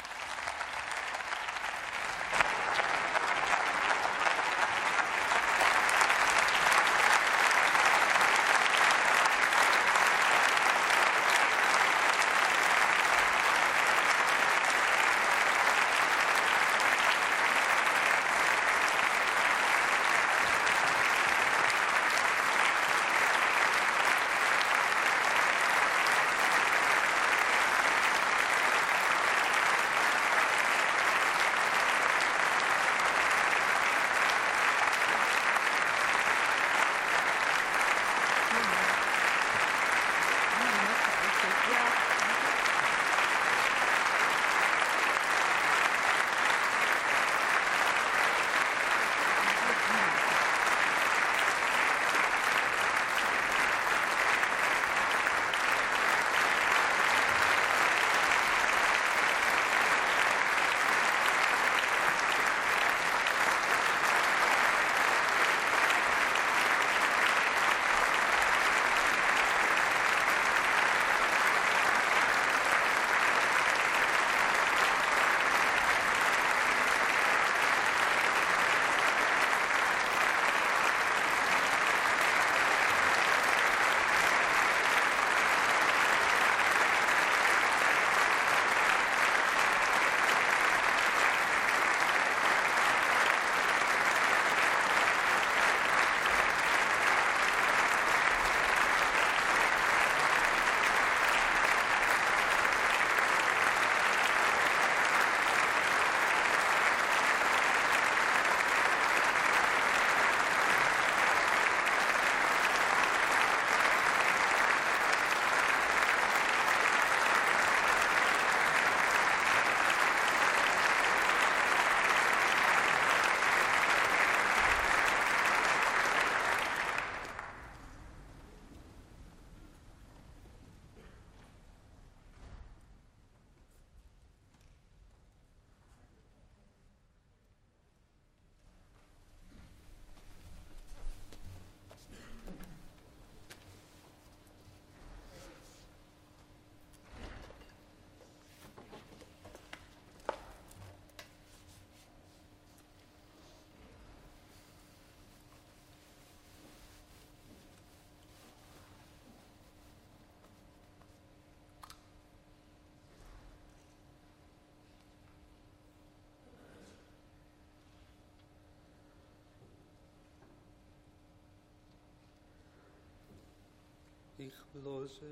[174.38, 175.26] Ich blose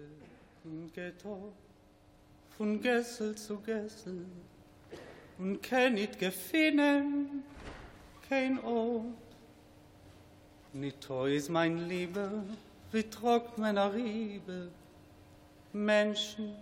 [0.64, 1.52] im Ghetto
[2.58, 4.26] von Gessel zu Gessel
[5.38, 7.44] und kenn it gefinnen
[8.30, 9.04] kein Ort.
[10.72, 12.44] Nicht is mein Liebe,
[12.94, 14.72] wie trockt meiner Riebe.
[15.74, 16.56] Menschen,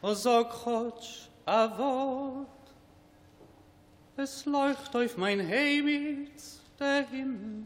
[0.00, 2.48] o so krotsch a Wort.
[4.16, 7.64] Es leucht auf mein Heimitz, der Himmel,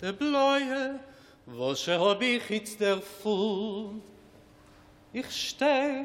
[0.00, 0.98] der Bläue,
[1.46, 4.00] wo sche hob ich jetzt der fu
[5.12, 6.04] ich steh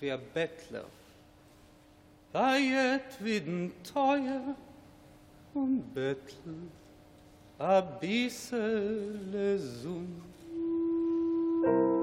[0.00, 0.86] wie a bettler
[2.32, 4.54] Bayet widen teuer
[5.52, 6.70] und bettel
[7.58, 10.22] a bissel le zun.
[11.62, 11.99] Thank you.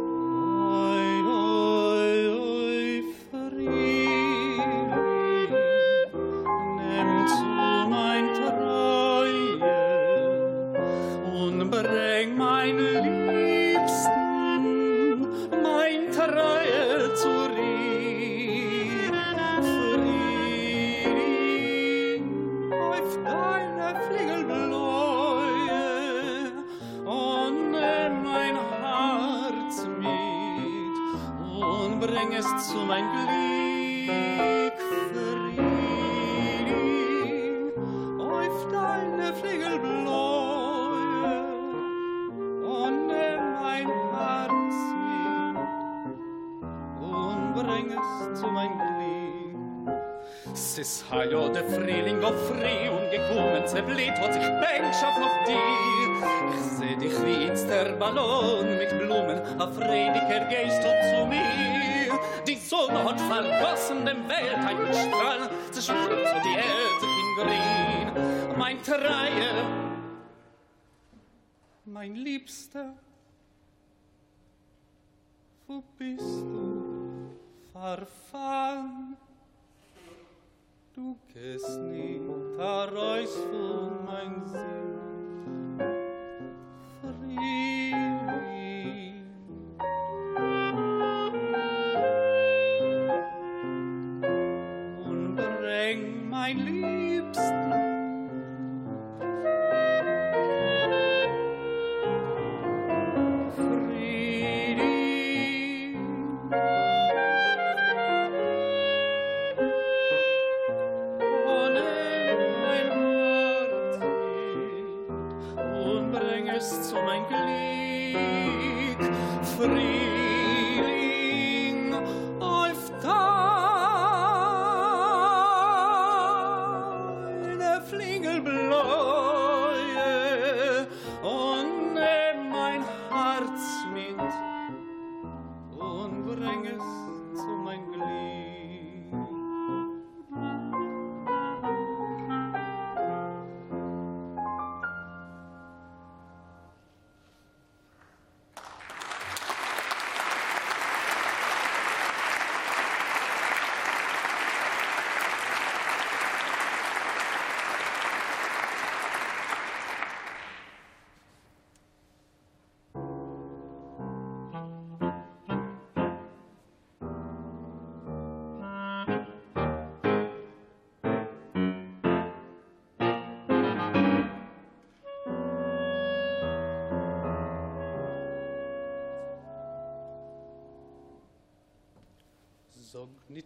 [77.98, 78.04] Du
[80.94, 82.22] duc es ni
[82.56, 84.87] tarois von mein Seel.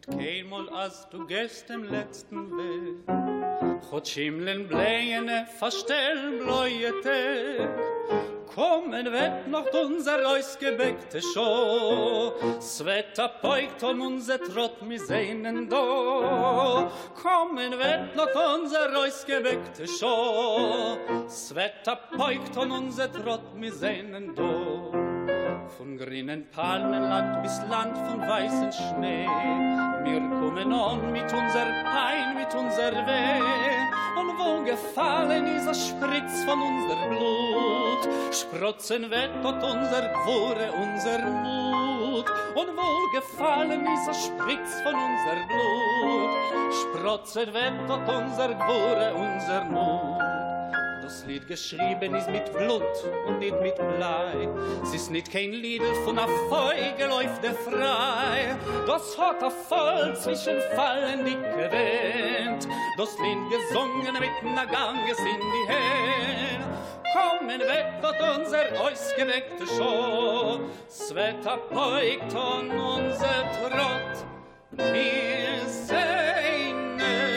[0.08, 3.82] Im letzten Weg.
[3.90, 7.70] Chod schimmeln bläjene, verstellen bläue Tag.
[8.54, 12.34] Kommen wird noch unser ausgebeckte Show.
[12.60, 16.90] Sveta peugt on unser Trott mi seinen do.
[17.22, 20.98] Kommen wird noch unser ausgebeckte Show.
[21.28, 24.81] Sveta peugt on unser Trott mi seinen do.
[25.82, 29.26] Von grünen Palmenland bis Land von weißen Schnee.
[30.04, 33.42] Wir kommen on mit unser Pein, mit unser Weh.
[34.16, 39.08] Und wo gefallen ist ein Spritz von unser Blut, sprotzen
[39.42, 42.30] dort unser Gwure, unser Mut.
[42.54, 47.50] Und wo gefallen ist ein Spritz von unser Blut, sprotzen
[47.88, 50.21] dort unser Gwure, unser Mut.
[51.12, 52.82] Das Lied geschrieben ist mit Blut
[53.28, 54.48] und nicht mit Blei.
[54.82, 58.56] Es ist nicht kein Lied von a Feige läuft der frei.
[58.88, 62.66] Das hat a voll zwischen Fallen dicke Wind.
[62.98, 66.66] Das Lied gesungen mit na Ganges in die Hände.
[67.12, 70.62] Kommen weg dort unser ausgeweckte Show.
[70.88, 74.26] Sveta peugt on unser Trott.
[74.72, 77.31] Wir sehnen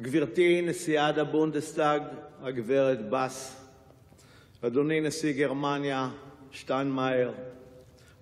[0.00, 2.02] גברתי נשיאת הבונדסטאג,
[2.42, 3.64] הגברת בס,
[4.62, 6.10] אדוני נשיא גרמניה
[6.50, 7.32] שטיינמאייר,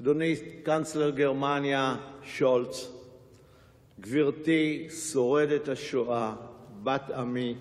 [0.01, 2.93] אדוני קנצלר גרמניה שולץ,
[4.01, 6.35] גברתי שורדת השואה,
[6.83, 7.55] בת עמי,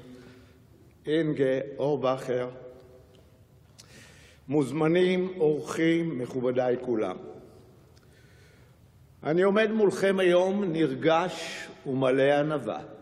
[1.05, 2.49] אינגה אורבכר,
[4.47, 7.17] מוזמנים, אורחים, מכובדיי כולם.
[9.23, 12.94] אני עומד מולכם היום נרגש ומלא ענווה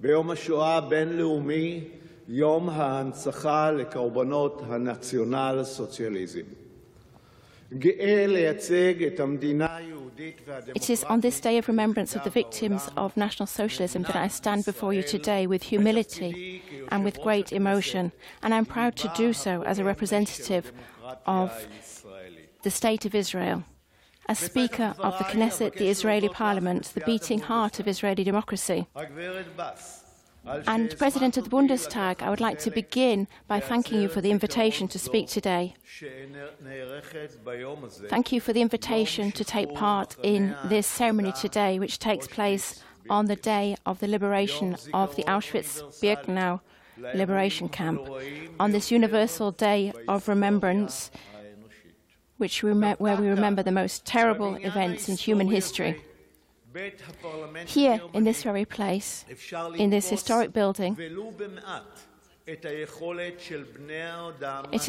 [0.00, 1.84] ביום השואה הבין-לאומי,
[2.28, 6.40] יום ההנצחה לקורבנות הנציונל-סוציאליזם.
[7.72, 10.04] גאה לייצג את המדינה היהודית
[10.76, 14.28] It is on this day of remembrance of the victims of National Socialism that I
[14.28, 19.32] stand before you today with humility and with great emotion, and I'm proud to do
[19.32, 20.72] so as a representative
[21.26, 21.50] of
[22.62, 23.64] the State of Israel.
[24.29, 28.87] As Speaker of the Knesset, the Israeli Parliament, the beating heart of Israeli democracy.
[30.67, 34.29] And President of the Bundestag, I would like to begin by thanking you for the
[34.29, 35.73] invitation to speak today.
[38.07, 42.83] Thank you for the invitation to take part in this ceremony today, which takes place
[43.09, 46.59] on the day of the liberation of the Auschwitz-Birkenau
[47.15, 48.07] liberation camp,
[48.59, 51.09] on this universal day of remembrance
[52.39, 56.01] which we where we remember the most terrible events in human history.
[57.65, 59.25] Here, in this very place,
[59.75, 60.97] in this historic building,
[62.47, 62.65] it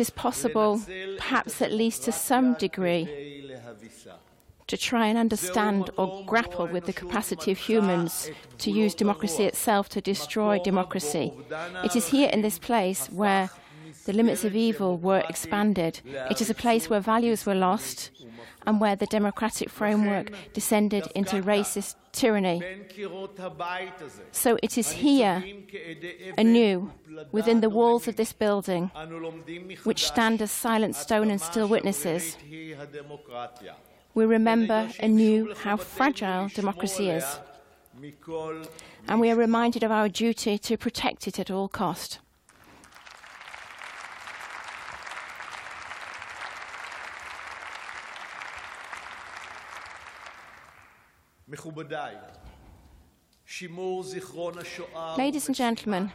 [0.00, 0.80] is possible,
[1.18, 3.52] perhaps at least to some degree,
[4.68, 9.88] to try and understand or grapple with the capacity of humans to use democracy itself
[9.88, 11.32] to destroy democracy.
[11.82, 13.50] It is here in this place where
[14.06, 16.00] the limits of evil were expanded.
[16.30, 18.10] It is a place where values were lost
[18.66, 22.62] and where the democratic framework descended into racist tyranny.
[24.32, 25.42] So it is here,
[26.36, 26.92] anew,
[27.32, 28.90] within the walls of this building,
[29.84, 32.36] which stand as silent stone and still witnesses.
[34.12, 37.40] We remember anew how fragile democracy is,
[39.08, 42.18] and we are reminded of our duty to protect it at all cost.
[55.16, 56.12] Ladies and gentlemen,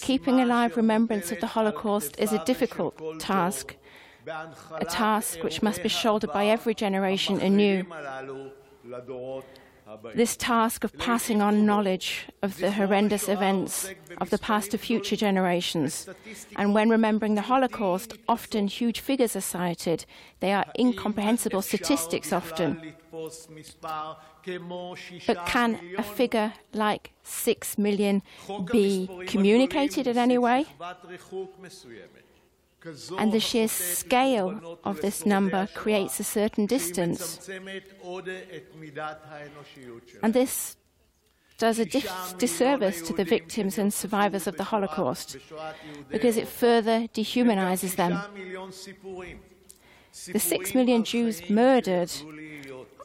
[0.00, 3.76] keeping alive remembrance of the Holocaust is a difficult task,
[4.26, 7.84] a task which must be shouldered by every generation anew.
[10.14, 15.16] This task of passing on knowledge of the horrendous events of the past to future
[15.16, 16.08] generations.
[16.56, 20.06] And when remembering the Holocaust, often huge figures are cited.
[20.38, 22.94] They are incomprehensible statistics often.
[25.26, 28.22] But can a figure like six million
[28.70, 30.66] be communicated in any way?
[33.18, 37.48] And the sheer scale of this number creates a certain distance.
[40.22, 40.76] And this
[41.58, 45.36] does a dis- disservice to the victims and survivors of the Holocaust
[46.10, 48.18] because it further dehumanizes them.
[50.32, 52.10] The six million Jews murdered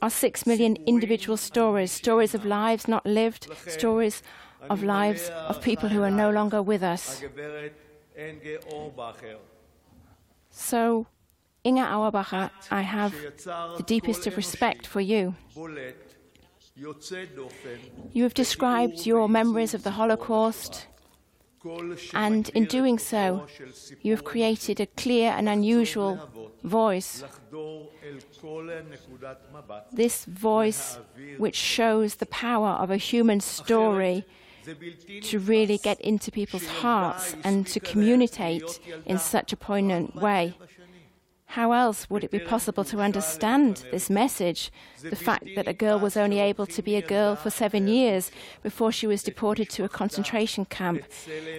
[0.01, 4.21] are six million individual stories, stories of lives not lived, stories
[4.69, 7.23] of lives of people who are no longer with us.
[10.49, 11.07] So,
[11.63, 13.13] Inge Auerbacher, I have
[13.77, 15.35] the deepest of respect for you.
[18.13, 20.87] You have described your memories of the Holocaust,
[22.13, 23.47] and in doing so,
[24.01, 26.29] you have created a clear and unusual
[26.63, 27.23] voice.
[29.91, 30.99] This voice
[31.37, 34.25] which shows the power of a human story
[35.23, 40.55] to really get into people's hearts and to communicate in such a poignant way.
[41.51, 44.71] How else would it be possible to understand this message?
[45.01, 48.31] The fact that a girl was only able to be a girl for seven years
[48.61, 51.03] before she was deported to a concentration camp.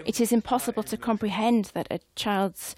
[0.05, 2.77] It is impossible to comprehend that a child's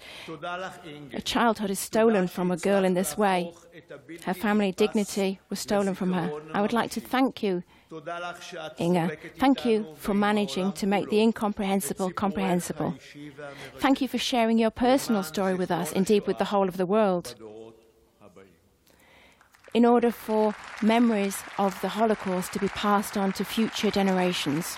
[1.13, 3.53] a childhood is stolen from a girl in this way.
[4.23, 6.31] Her family dignity was stolen from her.
[6.53, 7.63] I would like to thank you
[8.77, 12.95] Inge, thank you for managing to make the incomprehensible comprehensible.
[13.79, 16.85] Thank you for sharing your personal story with us, indeed with the whole of the
[16.85, 17.35] world.
[19.73, 24.77] In order for memories of the Holocaust to be passed on to future generations.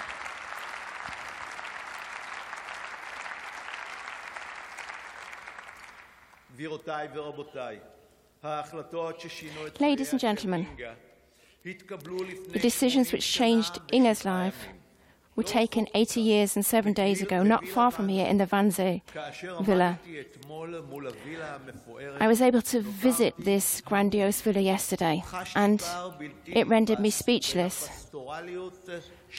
[9.79, 10.67] Ladies and gentlemen,
[11.63, 14.67] the decisions which changed Inge's life
[15.35, 19.01] were taken 80 years and seven days ago, not far from here in the Wannsee
[19.61, 19.97] villa.
[22.19, 25.23] I was able to visit this grandiose villa yesterday,
[25.55, 25.83] and
[26.45, 28.09] it rendered me speechless.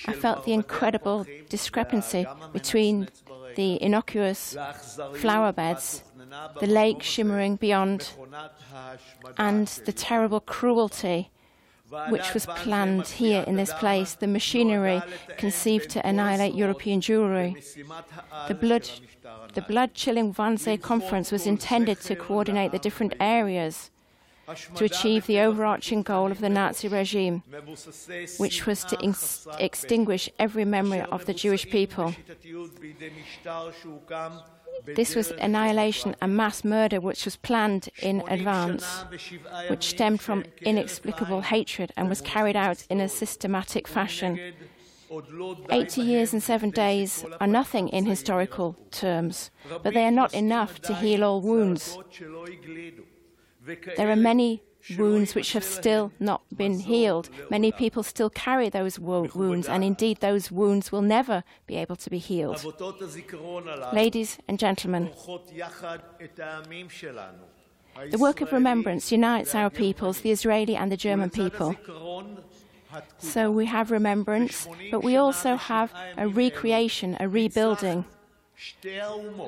[0.07, 3.09] I felt the incredible discrepancy between
[3.55, 4.57] the innocuous
[5.17, 6.03] flower beds,
[6.59, 8.13] the lake shimmering beyond,
[9.39, 11.31] and the terrible cruelty
[12.09, 15.03] which was planned here in this place, the machinery
[15.37, 17.55] conceived to annihilate European Jewry.
[18.49, 18.91] The blood,
[19.55, 23.91] the blood-chilling Wannsee conference was intended to coordinate the different areas
[24.75, 27.43] to achieve the overarching goal of the Nazi regime,
[28.39, 32.15] which was to ex- extinguish every memory of the Jewish people.
[34.87, 39.05] This was annihilation and mass murder which was planned in advance,
[39.69, 44.55] which stemmed from inexplicable hatred and was carried out in a systematic fashion.
[45.71, 49.51] 80 years and seven days are nothing in historical terms,
[49.83, 51.97] but they are not enough to heal all wounds.
[53.97, 54.63] There are many
[54.97, 57.31] wounds which have still not been healed.
[57.51, 61.97] Many people still carry those wo- wounds, and indeed, those wounds will never be able
[61.97, 62.65] to be healed.
[63.93, 65.11] Ladies and gentlemen,
[68.11, 71.77] the work of remembrance unites our peoples, the Israeli and the German people.
[73.19, 78.05] So we have remembrance, but we also have a recreation, a rebuilding.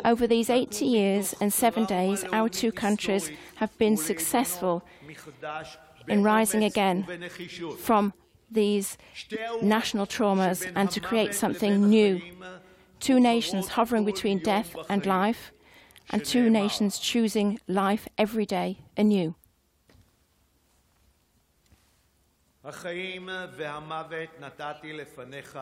[0.06, 4.84] Over these 80 years and seven days, our two countries have been successful
[6.08, 7.06] in rising again
[7.80, 8.14] from
[8.50, 8.98] these
[9.62, 12.22] national traumas and to create something new.
[13.00, 15.52] Two nations hovering between death and life,
[16.12, 19.34] and two nations choosing life every day anew.
[22.64, 25.60] החיים והמוות נתתי לפניך,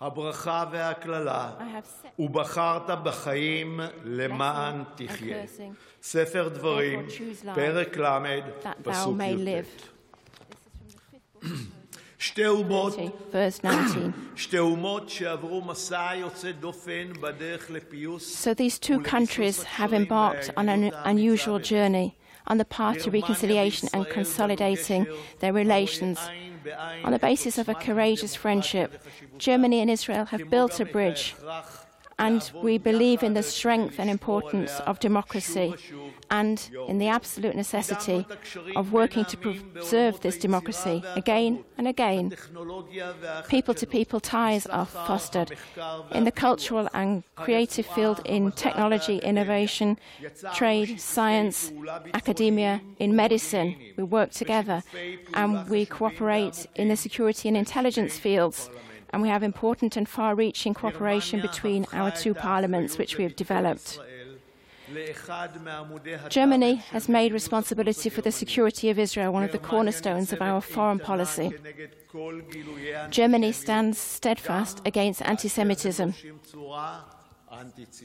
[0.00, 5.42] הברכה והקללה, I have set ובחרת בחיים למען תחיה.
[5.44, 9.82] cursing ספר דברים, Therefore choose life, פרק ל', that thou פסוק may live.
[11.46, 11.52] י"ט.
[12.18, 12.94] שתי אומות,
[13.32, 14.02] Verse 19.
[14.36, 18.46] שתי אומות שעברו מסע יוצא דופן בדרך לפיוס.
[18.48, 22.10] So these two countries have embarked on an unusual journey
[22.47, 25.07] on the path to reconciliation and consolidating
[25.39, 26.19] their relations.
[27.03, 29.03] On the basis of a courageous friendship,
[29.37, 31.35] Germany and Israel have built a bridge,
[32.21, 35.73] and we believe in the strength and importance of democracy
[36.29, 38.25] and in the absolute necessity
[38.75, 42.33] of working to preserve this democracy again and again.
[43.49, 45.51] People to people ties are fostered
[46.11, 49.97] in the cultural and creative field in technology, innovation,
[50.53, 51.71] trade, science,
[52.13, 53.75] academia, in medicine.
[53.97, 54.83] We work together
[55.33, 58.69] and we cooperate in the security and intelligence fields.
[59.13, 63.35] And we have important and far reaching cooperation between our two parliaments, which we have
[63.35, 63.99] developed.
[66.29, 70.61] Germany has made responsibility for the security of Israel one of the cornerstones of our
[70.61, 71.53] foreign policy.
[73.09, 76.13] Germany stands steadfast against anti Semitism,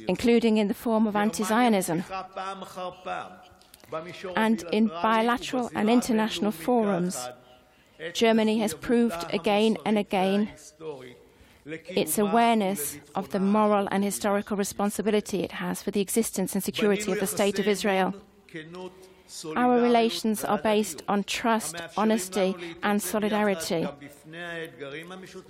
[0.07, 2.05] including in the form of anti Zionism.
[4.37, 7.29] And in bilateral and international forums,
[8.13, 10.51] Germany has proved again and again
[11.89, 17.13] its awareness of the moral and historical responsibility it has for the existence and security
[17.13, 18.15] of the State of Israel.
[19.57, 23.89] Our relations are based on trust, honesty, and solidarity.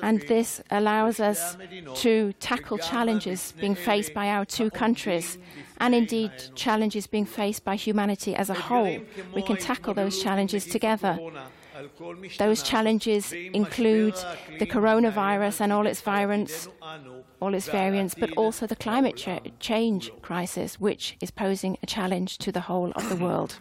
[0.01, 1.59] And this allows us
[1.97, 5.39] to tackle challenges being faced by our two countries,
[5.79, 8.99] and indeed challenges being faced by humanity as a whole.
[9.35, 11.19] We can tackle those challenges together.
[12.39, 14.15] Those challenges include
[14.59, 16.69] the coronavirus and all its variants,
[17.41, 22.39] all its variants, but also the climate cha change crisis, which is posing a challenge
[22.39, 23.59] to the whole of the world.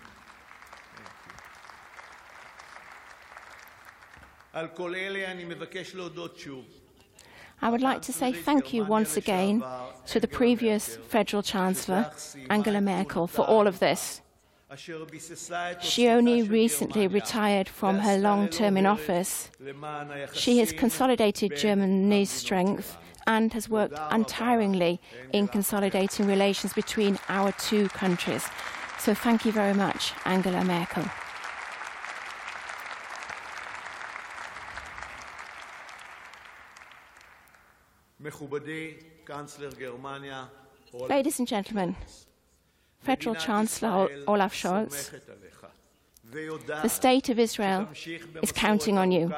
[7.61, 9.63] I would like to say thank you once again
[10.07, 12.11] to the previous Federal Chancellor,
[12.49, 14.21] Angela Merkel, for all of this.
[15.81, 19.51] She only recently retired from her long term in office.
[20.33, 22.97] She has consolidated Germany's strength
[23.27, 24.99] and has worked untiringly
[25.31, 28.47] in consolidating relations between our two countries.
[28.99, 31.05] So thank you very much, Angela Merkel.
[41.09, 41.95] Ladies and gentlemen,
[43.05, 45.11] Federal Chancellor Olaf Scholz,
[46.81, 47.87] the state of Israel
[48.41, 49.31] is counting on you.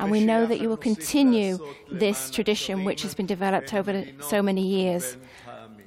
[0.00, 1.58] And we know that you will continue
[1.90, 5.16] this tradition which has been developed over so many years.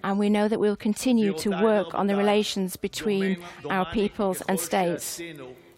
[0.03, 3.37] And we know that we will continue to work on the relations between
[3.69, 5.21] our peoples and states.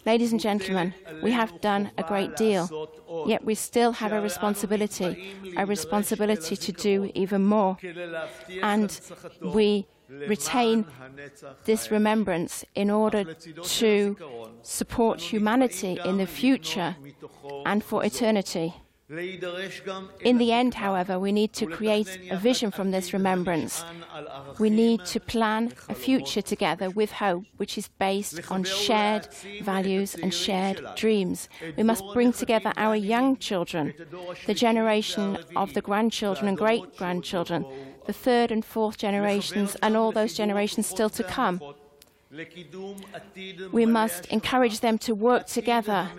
[0.06, 2.90] Ladies and gentlemen, we have done a great deal,
[3.26, 7.78] yet we still have a responsibility, a responsibility to do even more.
[8.62, 9.00] And
[9.42, 9.88] we
[10.28, 10.86] retain
[11.66, 14.18] this remembrance in order to
[14.62, 16.96] support humanity in the future
[17.66, 18.74] and for eternity.
[19.10, 23.84] In the end, however, we need to create a vision from this remembrance.
[24.60, 29.28] We need to plan a future together with hope, which is based on shared
[29.62, 31.50] values and shared dreams.
[31.78, 33.94] We must bring together our young children,
[34.48, 37.66] the generation of the grandchildren and great grandchildren,
[38.06, 41.62] the third and fourth generations, and all those generations still to come.
[43.72, 46.10] We must encourage them to work together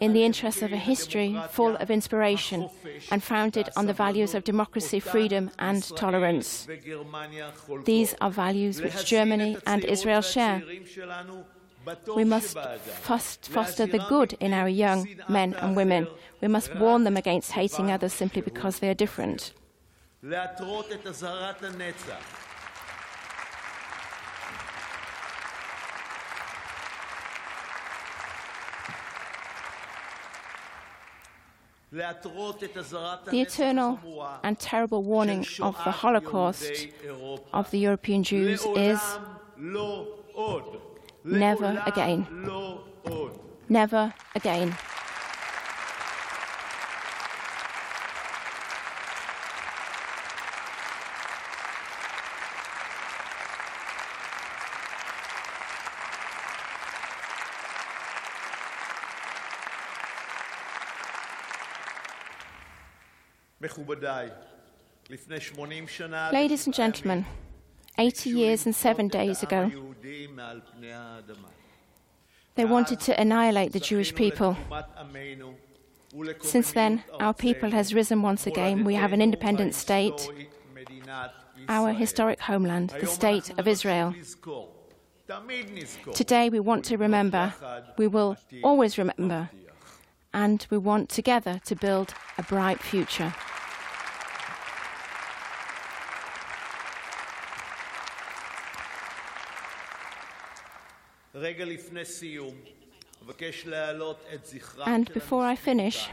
[0.00, 2.70] in the interest of a history full of inspiration
[3.10, 6.66] and founded on the values of democracy, freedom, and tolerance.
[7.84, 10.62] These are values which Germany and Israel share.
[12.16, 12.56] We must
[13.02, 16.06] foster the good in our young men and women.
[16.40, 19.52] We must warn them against hating others simply because they are different.
[20.24, 20.40] The
[33.32, 34.00] eternal
[34.42, 36.88] and terrible warning of the Holocaust
[37.52, 39.00] of the European Jews is
[41.22, 42.26] never again.
[43.68, 44.74] Never again.
[66.32, 67.26] Ladies and gentlemen,
[67.98, 69.70] 80 years and seven days ago,
[72.54, 74.56] they wanted to annihilate the Jewish people.
[76.42, 78.84] Since then, our people has risen once again.
[78.84, 80.30] We have an independent state,
[81.68, 84.14] our historic homeland, the state of Israel.
[86.12, 87.54] Today, we want to remember,
[87.96, 89.50] we will always remember,
[90.32, 93.34] and we want together to build a bright future.
[104.86, 106.08] And before I finish,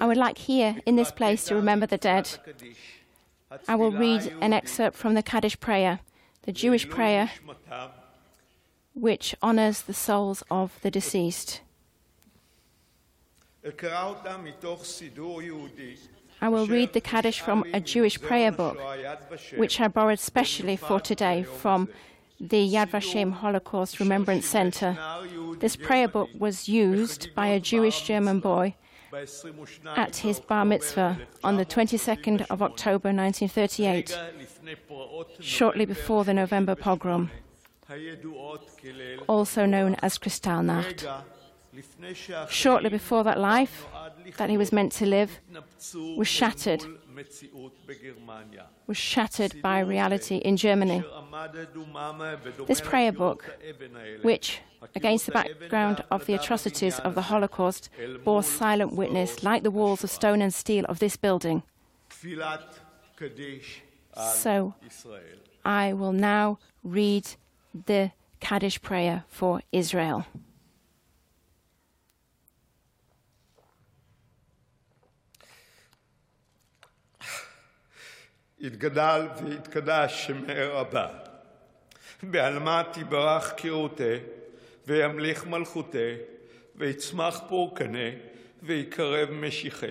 [0.00, 2.30] I would like here in this place to remember the dead.
[3.66, 6.00] I will read an excerpt from the Kaddish prayer,
[6.42, 7.30] the Jewish prayer
[8.94, 11.60] which honors the souls of the deceased.
[16.40, 18.78] I will read the Kaddish from a Jewish prayer book,
[19.56, 21.88] which I borrowed specially for today from
[22.40, 24.96] the Yad Vashem Holocaust Remembrance Center.
[25.58, 28.74] This prayer book was used by a Jewish German boy
[29.96, 34.16] at his bar mitzvah on the 22nd of October 1938,
[35.40, 37.30] shortly before the November pogrom,
[39.26, 41.06] also known as Kristallnacht.
[42.48, 43.86] Shortly before that life
[44.36, 45.38] that he was meant to live
[46.16, 46.84] was shattered
[48.86, 51.04] was shattered by reality in Germany.
[52.66, 53.58] This prayer book,
[54.22, 54.60] which,
[54.94, 57.90] against the background of the atrocities of the Holocaust,
[58.24, 61.62] bore silent witness, like the walls of stone and steel of this building.
[64.34, 64.74] So,
[65.64, 67.28] I will now read
[67.86, 70.26] the Kaddish prayer for Israel.
[78.60, 81.06] יתגדל ויתקדש שמי רבה.
[82.22, 84.14] בעלמא תברך קראותה,
[84.86, 86.08] וימליך מלכותה,
[86.76, 88.08] ויצמח פורקנה,
[88.62, 89.86] ויקרב משיחה.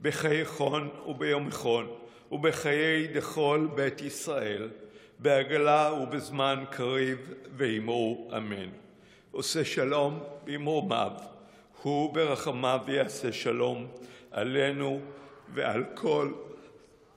[0.00, 1.88] בחיי חון וביום חון,
[2.32, 4.68] ובחיי דכל בית ישראל,
[5.18, 8.68] בעגלה ובזמן קריב, ואמרו אמן.
[9.30, 11.12] עושה שלום במרומיו,
[11.82, 13.86] הוא ברחמיו יעשה שלום
[14.30, 15.00] עלינו
[15.54, 16.32] ועל כל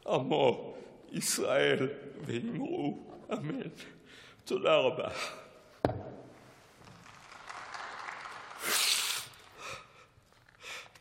[0.08, 0.76] עמו
[1.12, 1.90] ישראל
[2.26, 3.70] ואמרו אמן.
[4.46, 5.10] תודה רבה.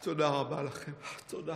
[0.00, 0.92] תודה רבה לכם.
[1.28, 1.54] תודה.